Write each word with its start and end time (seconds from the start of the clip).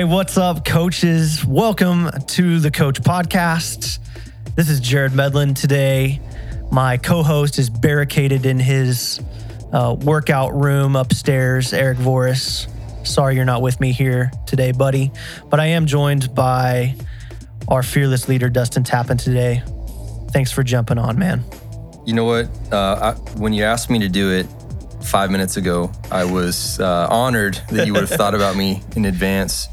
Hey, 0.00 0.04
what's 0.04 0.38
up, 0.38 0.64
coaches? 0.64 1.44
Welcome 1.44 2.08
to 2.28 2.58
the 2.58 2.70
Coach 2.70 3.02
Podcast. 3.02 3.98
This 4.56 4.70
is 4.70 4.80
Jared 4.80 5.12
Medlin. 5.12 5.52
Today, 5.52 6.22
my 6.72 6.96
co 6.96 7.22
host 7.22 7.58
is 7.58 7.68
barricaded 7.68 8.46
in 8.46 8.58
his 8.58 9.20
uh, 9.74 9.94
workout 10.00 10.54
room 10.54 10.96
upstairs, 10.96 11.74
Eric 11.74 11.98
Voris. 11.98 12.66
Sorry 13.06 13.36
you're 13.36 13.44
not 13.44 13.60
with 13.60 13.78
me 13.78 13.92
here 13.92 14.30
today, 14.46 14.72
buddy, 14.72 15.12
but 15.50 15.60
I 15.60 15.66
am 15.66 15.84
joined 15.84 16.34
by 16.34 16.94
our 17.68 17.82
fearless 17.82 18.26
leader, 18.26 18.48
Dustin 18.48 18.84
Tappan, 18.84 19.18
today. 19.18 19.62
Thanks 20.30 20.50
for 20.50 20.62
jumping 20.62 20.96
on, 20.96 21.18
man. 21.18 21.44
You 22.06 22.14
know 22.14 22.24
what? 22.24 22.48
Uh, 22.72 23.12
I, 23.14 23.38
when 23.38 23.52
you 23.52 23.64
asked 23.64 23.90
me 23.90 23.98
to 23.98 24.08
do 24.08 24.30
it 24.30 24.46
five 25.02 25.30
minutes 25.30 25.58
ago, 25.58 25.92
I 26.10 26.24
was 26.24 26.80
uh, 26.80 27.06
honored 27.10 27.60
that 27.70 27.86
you 27.86 27.92
would 27.92 28.08
have 28.08 28.10
thought 28.18 28.34
about 28.34 28.56
me 28.56 28.82
in 28.96 29.04
advance. 29.04 29.68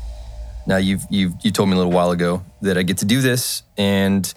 Now 0.67 0.77
you've 0.77 1.05
you've 1.09 1.33
you 1.43 1.51
told 1.51 1.69
me 1.69 1.75
a 1.75 1.77
little 1.77 1.93
while 1.93 2.11
ago 2.11 2.43
that 2.61 2.77
I 2.77 2.83
get 2.83 2.97
to 2.97 3.05
do 3.05 3.21
this, 3.21 3.63
and 3.77 4.31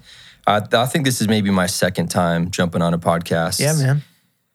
I, 0.46 0.62
I 0.72 0.86
think 0.86 1.04
this 1.04 1.20
is 1.20 1.28
maybe 1.28 1.50
my 1.50 1.66
second 1.66 2.08
time 2.08 2.50
jumping 2.50 2.82
on 2.82 2.94
a 2.94 2.98
podcast. 2.98 3.58
Yeah, 3.60 3.74
man. 3.74 4.02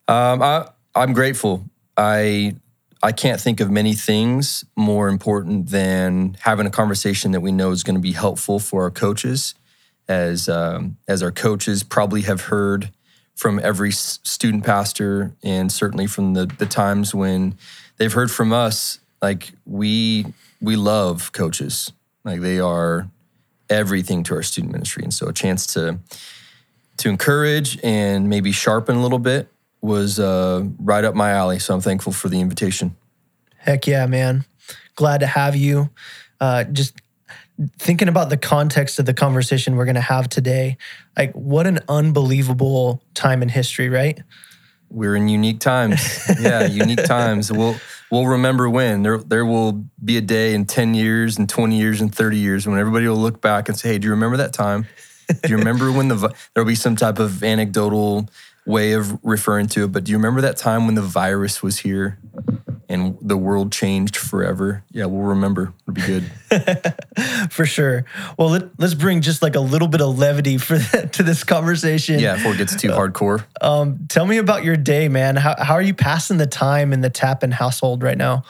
Um, 0.08 0.42
I 0.42 0.70
I'm 0.96 1.12
grateful. 1.12 1.66
I 1.98 2.56
I 3.04 3.12
can't 3.12 3.42
think 3.42 3.60
of 3.60 3.70
many 3.70 3.94
things 3.94 4.64
more 4.78 5.10
important 5.10 5.70
than 5.70 6.38
having 6.40 6.66
a 6.66 6.72
conversation 6.72 7.32
that 7.32 7.42
we 7.42 7.52
know 7.52 7.72
is 7.72 7.84
going 7.84 7.96
to 7.96 8.02
be 8.02 8.14
helpful 8.14 8.58
for 8.58 8.84
our 8.84 8.92
coaches, 8.92 9.54
as 10.08 10.48
um, 10.48 10.98
as 11.10 11.22
our 11.22 11.32
coaches 11.32 11.84
probably 11.84 12.22
have 12.22 12.42
heard 12.42 12.90
from 13.36 13.60
every 13.60 13.92
student 13.92 14.64
pastor, 14.64 15.36
and 15.44 15.70
certainly 15.72 16.08
from 16.08 16.36
the 16.36 16.46
the 16.46 16.66
times 16.66 17.14
when 17.14 17.58
they've 17.98 18.14
heard 18.14 18.32
from 18.32 18.54
us. 18.54 19.00
Like 19.22 19.52
we 19.66 20.26
we 20.66 20.76
love 20.76 21.32
coaches. 21.32 21.94
Like 22.24 22.42
they 22.42 22.60
are 22.60 23.10
everything 23.70 24.24
to 24.24 24.36
our 24.36 24.44
student 24.44 24.74
ministry, 24.74 25.04
and 25.04 25.14
so 25.14 25.28
a 25.28 25.34
chance 25.34 25.68
to 25.68 26.00
to 26.98 27.10
encourage 27.10 27.78
and 27.84 28.30
maybe 28.30 28.52
sharpen 28.52 28.96
a 28.96 29.02
little 29.02 29.20
bit 29.20 29.50
was 29.82 30.20
uh, 30.20 30.64
right 30.80 31.04
up 31.04 31.14
my 31.14 31.32
alley. 31.32 31.60
So 31.60 31.74
I'm 31.74 31.82
thankful 31.82 32.14
for 32.14 32.30
the 32.30 32.40
invitation. 32.40 32.96
Heck 33.58 33.86
yeah, 33.86 34.06
man! 34.08 34.46
Glad 34.96 35.20
to 35.20 35.28
have 35.28 35.56
you. 35.56 35.90
Uh, 36.42 36.64
just 36.66 36.96
thinking 37.80 38.10
about 38.10 38.30
the 38.30 38.38
context 38.38 39.00
of 39.00 39.06
the 39.06 39.14
conversation 39.14 39.76
we're 39.76 39.86
going 39.86 39.96
to 39.96 40.02
have 40.02 40.28
today, 40.28 40.78
like 41.18 41.32
what 41.34 41.68
an 41.68 41.80
unbelievable 41.88 43.02
time 43.14 43.42
in 43.42 43.50
history, 43.50 43.88
right? 43.88 44.20
We're 44.96 45.18
in 45.18 45.28
unique 45.28 45.60
times. 45.60 46.02
yeah, 46.40 46.66
unique 46.68 47.04
times. 47.04 47.52
We'll 47.52 47.76
we'll 48.10 48.28
remember 48.28 48.70
when 48.70 49.04
there 49.04 49.18
there 49.18 49.46
will 49.46 49.86
be 50.04 50.16
a 50.16 50.22
day 50.22 50.54
in 50.54 50.66
10 50.66 50.94
years 50.94 51.38
and 51.38 51.50
20 51.50 51.78
years 51.78 52.00
and 52.00 52.16
30 52.16 52.38
years 52.38 52.66
when 52.66 52.80
everybody 52.80 53.06
will 53.08 53.18
look 53.18 53.42
back 53.42 53.68
and 53.68 53.78
say, 53.78 53.90
"Hey, 53.90 53.98
do 53.98 54.06
you 54.06 54.12
remember 54.12 54.38
that 54.38 54.54
time? 54.54 54.88
Do 55.28 55.50
you 55.50 55.58
remember 55.58 55.92
when 55.92 56.08
the 56.08 56.34
there'll 56.54 56.68
be 56.68 56.76
some 56.76 56.96
type 56.96 57.20
of 57.20 57.44
anecdotal 57.44 58.30
way 58.66 58.94
of 58.94 59.20
referring 59.22 59.68
to 59.68 59.84
it, 59.84 59.92
but 59.92 60.06
do 60.06 60.12
you 60.14 60.18
remember 60.18 60.42
that 60.42 60.56
time 60.56 60.86
when 60.86 60.96
the 60.96 61.02
virus 61.02 61.62
was 61.62 61.80
here 61.80 62.18
and 62.90 63.18
the 63.22 63.38
world 63.38 63.72
changed 63.72 64.16
forever? 64.18 64.84
Yeah, 64.92 65.06
we'll 65.06 65.24
remember. 65.24 65.74
It'll 65.82 65.94
be 65.94 66.02
good. 66.02 66.32
for 67.52 67.66
sure. 67.66 68.06
Well, 68.38 68.50
let, 68.50 68.64
us 68.80 68.94
bring 68.94 69.22
just 69.22 69.42
like 69.42 69.56
a 69.56 69.60
little 69.60 69.88
bit 69.88 70.02
of 70.02 70.18
levity 70.18 70.58
for 70.58 70.80
to 70.80 71.24
this 71.24 71.44
conversation. 71.44 72.20
Yeah, 72.20 72.36
before 72.36 72.54
it 72.54 72.58
gets 72.58 72.76
too 72.76 72.90
hardcore. 72.90 73.46
Um, 73.62 74.08
tell 74.08 74.26
me 74.26 74.38
about 74.38 74.64
your 74.64 74.78
day, 74.78 75.10
man. 75.10 75.36
How 75.36 75.56
how 75.58 75.74
are 75.74 75.82
you 75.82 75.94
passing 75.94 76.38
the 76.38 76.48
time 76.48 76.94
in 76.94 77.02
the 77.02 77.10
Tappan 77.10 77.52
household 77.52 78.04
right 78.04 78.18
now? 78.18 78.44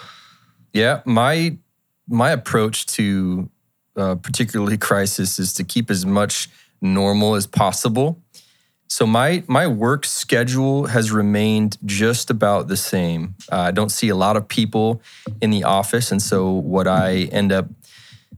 Yeah, 0.73 1.01
my 1.05 1.57
my 2.07 2.31
approach 2.31 2.85
to 2.87 3.49
uh, 3.95 4.15
particularly 4.15 4.77
crisis 4.79 5.39
is 5.39 5.53
to 5.53 5.63
keep 5.63 5.89
as 5.89 6.05
much 6.05 6.49
normal 6.81 7.35
as 7.35 7.47
possible 7.47 8.21
so 8.87 9.05
my 9.05 9.43
my 9.47 9.67
work 9.67 10.05
schedule 10.05 10.87
has 10.87 11.11
remained 11.11 11.77
just 11.85 12.29
about 12.29 12.67
the 12.67 12.77
same. 12.77 13.35
Uh, 13.51 13.61
I 13.61 13.71
don't 13.71 13.89
see 13.89 14.09
a 14.09 14.15
lot 14.15 14.37
of 14.37 14.47
people 14.47 15.01
in 15.41 15.49
the 15.49 15.63
office, 15.63 16.11
and 16.11 16.21
so 16.21 16.51
what 16.51 16.87
I 16.87 17.29
end 17.31 17.51
up, 17.51 17.67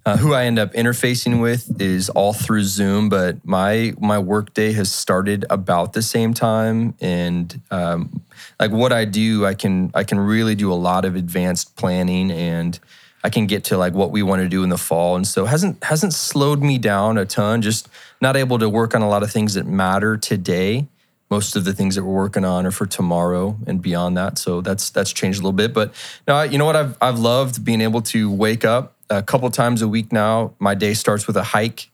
uh, 0.06 0.18
who 0.18 0.34
I 0.34 0.46
end 0.46 0.58
up 0.58 0.72
interfacing 0.74 1.42
with, 1.42 1.82
is 1.82 2.10
all 2.10 2.34
through 2.34 2.64
Zoom. 2.64 3.10
But 3.10 3.46
my 3.46 3.94
my 4.00 4.20
work 4.20 4.54
day 4.54 4.72
has 4.74 4.92
started 4.92 5.46
about 5.50 5.94
the 5.94 6.02
same 6.02 6.34
time, 6.34 6.96
and 7.02 7.60
um, 7.70 8.22
like 8.60 8.72
what 8.72 8.94
I 8.94 9.04
do, 9.06 9.46
I 9.46 9.54
can 9.54 9.92
I 9.94 10.04
can 10.06 10.20
really 10.20 10.56
do 10.56 10.72
a 10.72 10.76
lot 10.76 11.06
of 11.06 11.16
advanced 11.16 11.76
planning 11.76 12.32
and. 12.32 12.80
I 13.24 13.30
can 13.30 13.48
get 13.48 13.66
to 13.66 13.78
like 13.78 13.94
what 13.94 14.12
we 14.12 14.24
want 14.24 14.42
to 14.42 14.48
do 14.48 14.64
in 14.64 14.70
the 14.70 14.78
fall, 14.78 15.16
and 15.16 15.28
so 15.28 15.46
hasn't 15.46 15.84
hasn't 15.84 16.14
slowed 16.14 16.62
me 16.62 16.78
down 16.78 17.18
a 17.18 17.26
ton. 17.26 17.62
Just 17.62 17.90
not 18.22 18.38
able 18.38 18.60
to 18.60 18.70
work 18.70 18.96
on 18.96 19.02
a 19.02 19.10
lot 19.10 19.24
of 19.24 19.32
things 19.32 19.56
that 19.56 19.66
matter 19.66 20.18
today. 20.18 20.88
Most 21.30 21.58
of 21.58 21.66
the 21.66 21.74
things 21.74 21.96
that 21.96 22.06
we're 22.06 22.14
working 22.14 22.46
on 22.46 22.66
are 22.66 22.72
for 22.72 22.86
tomorrow 22.86 23.58
and 23.68 23.82
beyond 23.82 24.16
that. 24.16 24.38
So 24.38 24.62
that's 24.62 24.90
that's 24.92 25.12
changed 25.12 25.40
a 25.40 25.42
little 25.42 25.52
bit. 25.52 25.74
But 25.74 25.94
no, 26.28 26.42
you 26.44 26.58
know 26.58 26.66
what? 26.66 26.76
I've 26.76 26.98
I've 27.02 27.20
loved 27.20 27.66
being 27.66 27.82
able 27.82 28.02
to 28.04 28.32
wake 28.32 28.64
up 28.64 28.96
a 29.10 29.22
couple 29.24 29.50
times 29.50 29.82
a 29.82 29.88
week 29.88 30.12
now. 30.12 30.54
My 30.60 30.76
day 30.76 30.94
starts 30.94 31.28
with 31.28 31.36
a 31.38 31.44
hike, 31.44 31.90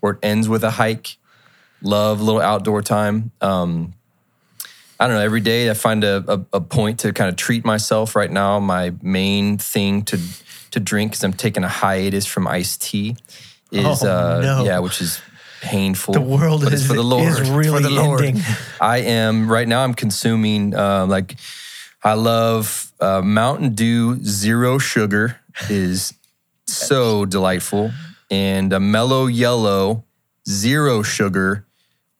or 0.00 0.12
it 0.12 0.18
ends 0.22 0.48
with 0.48 0.64
a 0.64 0.70
hike. 0.72 1.16
Love 1.82 2.20
a 2.20 2.24
little 2.24 2.40
outdoor 2.40 2.82
time. 2.82 3.30
Um, 3.40 3.94
I 4.98 5.06
don't 5.06 5.16
know. 5.16 5.22
Every 5.22 5.40
day 5.40 5.68
I 5.68 5.74
find 5.74 6.04
a, 6.04 6.24
a, 6.28 6.56
a 6.58 6.60
point 6.60 7.00
to 7.00 7.12
kind 7.12 7.28
of 7.28 7.36
treat 7.36 7.64
myself. 7.64 8.14
Right 8.14 8.30
now, 8.30 8.60
my 8.60 8.94
main 9.02 9.58
thing 9.58 10.02
to 10.04 10.18
to 10.72 10.80
drink 10.80 11.12
because 11.12 11.24
I'm 11.24 11.32
taking 11.32 11.64
a 11.64 11.68
hiatus 11.68 12.26
from 12.26 12.46
iced 12.48 12.82
tea 12.82 13.16
is 13.70 14.02
Oh, 14.02 14.08
uh, 14.08 14.40
no. 14.42 14.64
yeah, 14.64 14.78
which 14.80 15.00
is 15.00 15.20
painful. 15.62 16.12
The 16.14 16.20
world 16.20 16.64
is, 16.70 16.86
for 16.86 16.94
the 16.94 17.02
Lord. 17.02 17.28
is 17.28 17.38
It's 17.38 17.48
for 17.48 17.56
really 17.56 17.82
the 17.82 17.90
Lord. 17.90 18.22
ending. 18.24 18.42
I 18.80 18.98
am 18.98 19.48
right 19.50 19.66
now. 19.68 19.82
I'm 19.84 19.94
consuming 19.94 20.74
uh, 20.74 21.06
like 21.06 21.36
I 22.04 22.14
love 22.14 22.92
uh, 23.00 23.22
Mountain 23.22 23.74
Dew 23.74 24.16
Zero 24.24 24.78
Sugar 24.78 25.38
is 25.70 26.12
so 26.66 27.24
delightful, 27.24 27.92
and 28.30 28.72
a 28.72 28.80
Mellow 28.80 29.26
Yellow 29.26 30.04
Zero 30.48 31.02
Sugar 31.02 31.64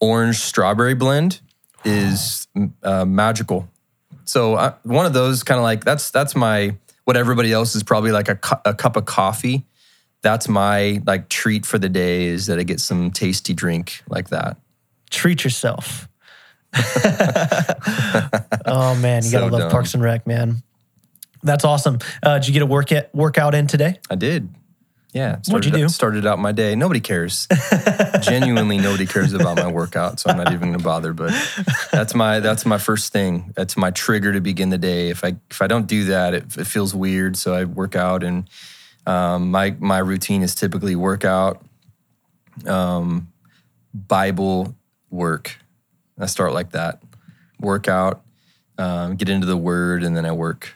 Orange 0.00 0.36
Strawberry 0.38 0.94
blend 0.94 1.40
is 1.84 2.46
uh, 2.82 3.04
magical. 3.04 3.68
So 4.24 4.54
uh, 4.54 4.74
one 4.84 5.04
of 5.06 5.12
those 5.12 5.42
kind 5.42 5.58
of 5.58 5.64
like 5.64 5.84
that's 5.84 6.10
that's 6.12 6.36
my 6.36 6.76
what 7.04 7.16
everybody 7.16 7.52
else 7.52 7.74
is 7.74 7.82
probably 7.82 8.12
like 8.12 8.28
a, 8.28 8.36
cu- 8.36 8.60
a 8.64 8.74
cup 8.74 8.96
of 8.96 9.04
coffee. 9.06 9.66
That's 10.22 10.48
my 10.48 11.02
like 11.06 11.28
treat 11.28 11.66
for 11.66 11.78
the 11.78 11.88
day 11.88 12.26
is 12.26 12.46
that 12.46 12.58
I 12.58 12.62
get 12.62 12.80
some 12.80 13.10
tasty 13.10 13.54
drink 13.54 14.02
like 14.08 14.28
that. 14.28 14.56
Treat 15.10 15.42
yourself. 15.44 16.08
oh 18.64 18.96
man, 19.00 19.22
you 19.24 19.30
So 19.30 19.40
gotta 19.40 19.52
love 19.52 19.60
dumb. 19.62 19.70
Parks 19.70 19.94
and 19.94 20.02
Rec, 20.02 20.26
man. 20.26 20.62
That's 21.42 21.64
awesome. 21.64 21.98
Uh, 22.22 22.38
did 22.38 22.46
you 22.46 22.52
get 22.54 22.62
a 22.62 22.66
work 22.66 22.90
workout 23.12 23.54
in 23.54 23.66
today? 23.66 23.98
I 24.08 24.14
did. 24.14 24.48
Yeah. 25.12 25.36
What'd 25.46 25.66
you 25.66 25.70
started- 25.70 25.76
do? 25.76 25.88
Started 25.88 26.26
out 26.26 26.38
my 26.38 26.52
day. 26.52 26.74
Nobody 26.74 27.00
cares. 27.00 27.46
Genuinely, 28.22 28.78
nobody 28.78 29.04
cares 29.06 29.34
about 29.34 29.56
my 29.58 29.70
workout, 29.70 30.18
so 30.18 30.30
I'm 30.30 30.38
not 30.38 30.52
even 30.52 30.72
gonna 30.72 30.82
bother. 30.82 31.12
But 31.12 31.32
that's 31.92 32.14
my 32.14 32.40
that's 32.40 32.64
my 32.64 32.78
first 32.78 33.12
thing. 33.12 33.52
That's 33.54 33.76
my 33.76 33.90
trigger 33.90 34.32
to 34.32 34.40
begin 34.40 34.70
the 34.70 34.78
day. 34.78 35.10
If 35.10 35.22
I 35.22 35.36
if 35.50 35.60
I 35.60 35.66
don't 35.66 35.86
do 35.86 36.04
that, 36.04 36.32
it, 36.32 36.56
it 36.56 36.66
feels 36.66 36.94
weird. 36.94 37.36
So 37.36 37.52
I 37.54 37.64
work 37.64 37.94
out, 37.94 38.22
and 38.22 38.48
um, 39.06 39.50
my 39.50 39.76
my 39.78 39.98
routine 39.98 40.42
is 40.42 40.54
typically 40.54 40.96
workout, 40.96 41.62
um, 42.66 43.28
Bible 43.92 44.74
work. 45.10 45.58
I 46.18 46.26
start 46.26 46.54
like 46.54 46.70
that. 46.72 47.02
Workout, 47.60 48.22
um, 48.78 49.16
get 49.16 49.28
into 49.28 49.46
the 49.46 49.56
Word, 49.58 50.04
and 50.04 50.16
then 50.16 50.24
I 50.24 50.32
work. 50.32 50.74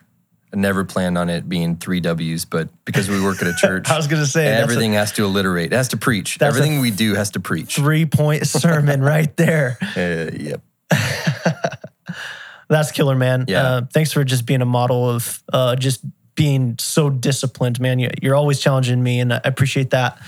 Never 0.57 0.85
planned 0.85 1.19
on 1.19 1.29
it 1.29 1.49
being 1.49 1.77
three 1.77 2.01
W's, 2.01 2.45
but 2.47 2.69
because 2.87 3.09
we 3.11 3.23
work 3.23 3.43
at 3.43 3.49
a 3.49 3.55
church, 3.59 3.89
I 3.91 3.97
was 3.97 4.07
gonna 4.07 4.25
say 4.27 4.45
that's 4.47 4.61
a 4.61 4.63
everything 4.63 4.95
has 4.95 5.13
to 5.13 5.25
alliterate. 5.25 5.73
It 5.73 5.77
has 5.77 5.89
to 5.89 5.97
preach. 5.99 6.41
Everything 6.41 6.81
we 6.81 6.91
do 6.91 7.15
has 7.15 7.31
to 7.33 7.41
preach. 7.41 7.77
three 7.77 8.07
point 8.07 8.47
sermon 8.47 9.03
right 9.03 9.37
there. 9.37 9.77
Uh, 9.97 10.31
yep. 10.35 10.63
That's 12.69 12.91
killer, 12.91 13.15
man. 13.15 13.45
Yeah. 13.47 13.63
Uh, 13.63 13.81
thanks 13.93 14.13
for 14.13 14.25
just 14.25 14.45
being 14.47 14.61
a 14.63 14.67
model 14.67 15.09
of 15.09 15.43
uh, 15.53 15.77
just 15.77 16.01
being 16.35 16.77
so 16.81 17.09
disciplined, 17.11 17.79
man. 17.81 17.99
You- 18.01 18.11
You're 18.21 18.35
always 18.35 18.59
challenging 18.59 19.03
me, 19.03 19.21
and 19.21 19.33
I 19.33 19.41
appreciate 19.45 19.91
that. 19.91 20.19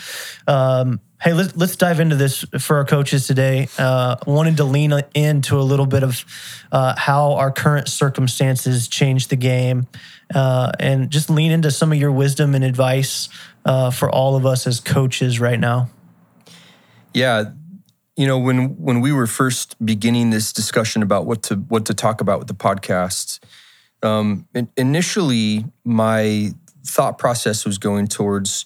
Um, 0.46 1.00
hey, 1.20 1.32
let's 1.32 1.56
let's 1.56 1.76
dive 1.76 2.00
into 2.00 2.17
this 2.17 2.44
for 2.59 2.76
our 2.76 2.85
coaches 2.85 3.26
today. 3.26 3.69
Uh, 3.79 4.17
wanted 4.26 4.56
to 4.59 4.65
lean 4.65 4.93
into 5.15 5.59
a 5.59 5.62
little 5.62 5.87
bit 5.87 6.03
of 6.03 6.25
uh, 6.70 6.94
how 6.97 7.35
our 7.35 7.50
current 7.50 7.88
circumstances 7.88 8.88
change 8.88 9.29
the 9.29 9.37
game, 9.37 9.87
uh, 10.35 10.73
and 10.79 11.11
just 11.11 11.31
lean 11.31 11.50
into 11.50 11.70
some 11.70 11.93
of 11.93 11.99
your 11.99 12.12
wisdom 12.12 12.55
and 12.55 12.65
advice 12.65 13.29
uh, 13.65 13.91
for 13.91 14.11
all 14.11 14.37
of 14.37 14.47
us 14.47 14.67
as 14.67 14.81
coaches 14.81 15.41
right 15.41 15.59
now. 15.59 15.88
Yeah, 17.15 17.44
you 18.17 18.26
know 18.26 18.38
when 18.38 18.76
when 18.76 19.00
we 19.00 19.12
were 19.12 19.26
first 19.26 19.75
beginning 19.85 20.31
this 20.31 20.53
discussion 20.53 21.03
about 21.03 21.26
what 21.26 21.43
to 21.44 21.56
what 21.56 21.87
to 21.87 21.94
talk 21.94 22.21
about 22.21 22.38
with 22.38 22.49
the 22.49 22.55
podcast, 22.55 23.41
um, 24.03 24.47
initially 24.76 25.64
my 25.85 26.53
thought 26.85 27.19
process 27.19 27.67
was 27.67 27.76
going 27.76 28.06
towards 28.06 28.64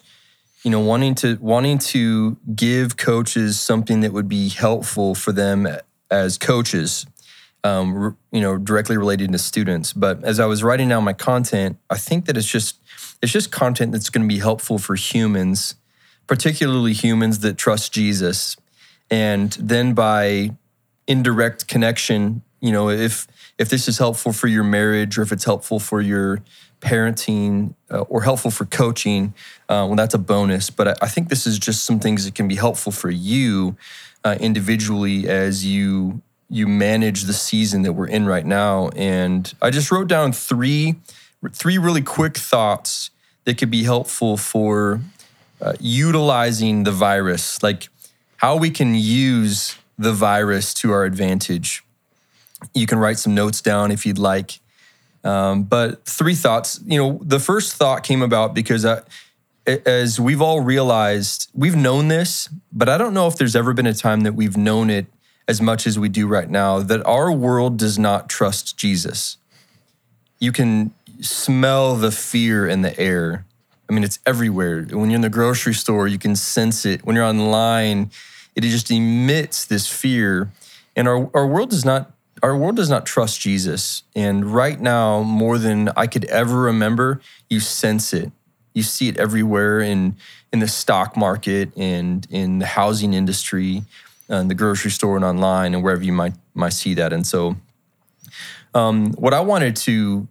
you 0.63 0.71
know 0.71 0.81
wanting 0.81 1.15
to 1.17 1.37
wanting 1.41 1.79
to 1.79 2.37
give 2.55 2.97
coaches 2.97 3.61
something 3.61 4.01
that 4.01 4.13
would 4.13 4.29
be 4.29 4.49
helpful 4.49 5.15
for 5.15 5.33
them 5.33 5.67
as 6.11 6.39
coaches 6.39 7.07
um, 7.65 8.17
you 8.31 8.41
know 8.41 8.59
directly 8.59 8.97
related 8.97 9.33
to 9.33 9.39
students. 9.39 9.93
But 9.93 10.23
as 10.25 10.41
i 10.41 10.47
was 10.47 10.63
writing 10.63 10.89
down 10.89 11.05
my 11.05 11.13
content 11.13 11.79
i 11.91 11.97
think 11.97 12.27
that 12.27 12.37
it's 12.37 12.47
just 12.47 12.79
it's 13.23 13.33
just 13.33 13.51
content 13.53 13.93
that's 13.93 14.11
going 14.11 14.29
to 14.29 14.33
be 14.33 14.41
helpful 14.41 14.79
for 14.79 14.95
humans 14.95 15.75
particularly 16.27 16.93
humans 16.93 17.41
that 17.41 17.59
trust 17.59 17.93
jesus. 17.93 18.57
And 19.11 19.53
then 19.61 19.93
by 19.93 20.57
indirect 21.07 21.69
connection 21.69 22.43
you 22.61 22.73
know 22.73 22.89
if 22.89 23.27
if 23.59 23.69
this 23.69 23.89
is 23.89 23.99
helpful 23.99 24.33
for 24.33 24.47
your 24.47 24.65
marriage 24.65 25.19
or 25.19 25.23
if 25.23 25.33
it's 25.33 25.45
helpful 25.45 25.79
for 25.79 26.01
your 26.01 26.39
parenting 26.83 27.75
uh, 27.91 28.01
or 28.01 28.23
helpful 28.23 28.51
for 28.51 28.65
coaching, 28.67 29.33
uh, 29.69 29.87
well, 29.87 29.95
that's 29.95 30.15
a 30.15 30.19
bonus. 30.19 30.69
But 30.69 30.89
I, 30.89 30.95
I, 31.03 31.09
think 31.09 31.29
this 31.29 31.47
is 31.47 31.59
just 31.59 31.85
some 31.85 32.01
things 32.01 32.25
that 32.25 32.35
can 32.35 32.49
be 32.49 32.57
helpful 32.57 32.93
for 32.93 33.09
you 33.09 33.77
uh, 34.25 34.37
individually 34.41 35.29
as 35.29 35.65
you 35.65 36.21
you 36.51 36.67
manage 36.67 37.23
the 37.23 37.33
season 37.33 37.81
that 37.83 37.95
we're 37.95 38.09
in 38.09 38.27
right 38.27 38.45
now. 38.45 38.89
And 38.91 39.51
I 39.63 39.71
just 39.71 39.91
wrote 39.91 40.09
down 40.09 40.33
three 40.33 40.97
three 41.53 41.79
really 41.79 42.03
quick 42.03 42.37
thoughts 42.37 43.11
that 43.45 43.57
could 43.59 43.71
be 43.71 43.85
helpful 43.85 44.37
for 44.37 45.01
uh, 45.61 45.73
utilizing 45.81 46.85
the 46.85 46.93
virus, 46.93 47.63
like 47.63 47.89
how 48.37 48.57
we 48.57 48.71
can 48.71 48.95
use 48.95 49.77
the 49.99 50.13
virus 50.13 50.75
to 50.75 50.93
our 50.93 51.05
advantage. 51.05 51.85
You 52.75 52.87
can 52.87 52.99
write 52.99 53.19
some 53.19 53.35
notes 53.35 53.61
down 53.61 53.91
if 53.91 54.05
you'd 54.05 54.19
like. 54.19 54.61
Um, 55.25 55.63
but 55.65 56.05
three 56.05 56.35
thoughts. 56.35 56.81
You 56.85 56.99
know, 56.99 57.21
the 57.23 57.39
first 57.39 57.75
thought 57.75 58.03
came 58.03 58.23
about 58.23 58.55
because 58.55 58.85
I, 58.85 59.03
as 59.67 60.19
we've 60.19 60.43
all 60.43 60.61
realized, 60.61 61.51
we've 61.55 61.77
known 61.77 62.09
this, 62.09 62.49
but 62.73 62.89
I 62.89 62.99
don't 62.99 63.15
know 63.15 63.29
if 63.29 63.37
there's 63.37 63.55
ever 63.55 63.73
been 63.73 63.87
a 63.87 63.95
time 63.95 64.23
that 64.23 64.35
we've 64.35 64.57
known 64.57 64.91
it 64.91 65.07
as 65.49 65.61
much 65.61 65.87
as 65.87 65.99
we 65.99 66.09
do 66.09 66.27
right 66.27 66.49
now 66.49 66.81
that 66.81 67.05
our 67.07 67.31
world 67.31 67.77
does 67.77 67.99
not 67.99 68.29
trust 68.29 68.77
Jesus. 68.77 69.37
You 70.39 70.53
can 70.53 70.93
smell 71.21 71.97
the 71.97 72.11
fear 72.11 72.67
in 72.67 72.83
the 72.83 72.99
air. 72.99 73.45
I 73.89 73.93
mean, 73.93 74.05
it's 74.05 74.19
everywhere. 74.27 74.83
When 74.83 75.11
you're 75.11 75.17
in 75.17 75.21
the 75.21 75.29
grocery 75.29 75.75
store, 75.75 76.09
you 76.09 76.19
can 76.19 76.35
sense 76.37 76.85
it. 76.85 77.05
When 77.05 77.15
you're 77.17 77.25
online, 77.25 78.11
it 78.57 78.63
just 78.63 78.91
emits 78.91 79.65
this 79.65 79.87
fear. 79.87 80.51
And 80.97 81.07
our, 81.09 81.31
our 81.35 81.47
world 81.47 81.71
does 81.71 81.85
not 81.85 82.13
our 82.43 82.57
world 82.57 82.77
does 82.77 82.91
not 82.91 83.07
trust 83.07 83.41
Jesus. 83.41 84.03
And 84.17 84.45
right 84.45 84.81
now, 84.81 85.23
more 85.23 85.59
than 85.59 85.91
I 85.91 86.07
could 86.07 86.25
ever 86.27 86.59
remember, 86.63 87.21
you 87.49 87.61
sense 87.61 88.13
it. 88.13 88.33
You 88.75 88.83
see 88.83 89.09
it 89.09 89.17
everywhere 89.19 89.81
in 89.81 90.17
in 90.53 90.59
the 90.59 90.69
stock 90.69 91.17
market 91.17 91.75
and 91.77 92.27
in 92.31 92.59
the 92.59 92.67
housing 92.67 93.15
industry, 93.15 93.85
and 94.29 94.51
the 94.51 94.55
grocery 94.55 94.91
store 94.91 95.17
and 95.17 95.25
online 95.25 95.75
and 95.75 95.83
wherever 95.83 96.03
you 96.03 96.13
might 96.13 96.35
might 96.55 96.73
see 96.73 96.95
that. 96.95 97.13
And 97.13 97.27
so, 97.27 97.57
um, 98.75 99.13
what 99.13 99.35
I 99.35 99.41
wanted 99.41 99.77
to 99.77 100.27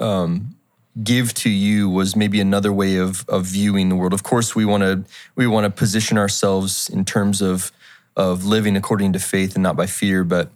um, 0.00 0.54
give 1.02 1.34
to 1.34 1.50
you 1.50 1.88
was 1.90 2.16
maybe 2.16 2.40
another 2.40 2.72
way 2.72 2.96
of 2.96 3.28
of 3.28 3.44
viewing 3.46 3.88
the 3.88 3.96
world. 3.96 4.12
Of 4.12 4.22
course, 4.22 4.54
we 4.54 4.64
want 4.64 4.82
to 4.82 5.04
we 5.34 5.46
want 5.46 5.64
to 5.64 5.70
position 5.70 6.16
ourselves 6.16 6.88
in 6.88 7.04
terms 7.04 7.42
of 7.42 7.72
of 8.16 8.44
living 8.44 8.76
according 8.76 9.12
to 9.14 9.18
faith 9.18 9.54
and 9.54 9.62
not 9.62 9.76
by 9.76 9.86
fear, 9.86 10.22
but 10.22 10.50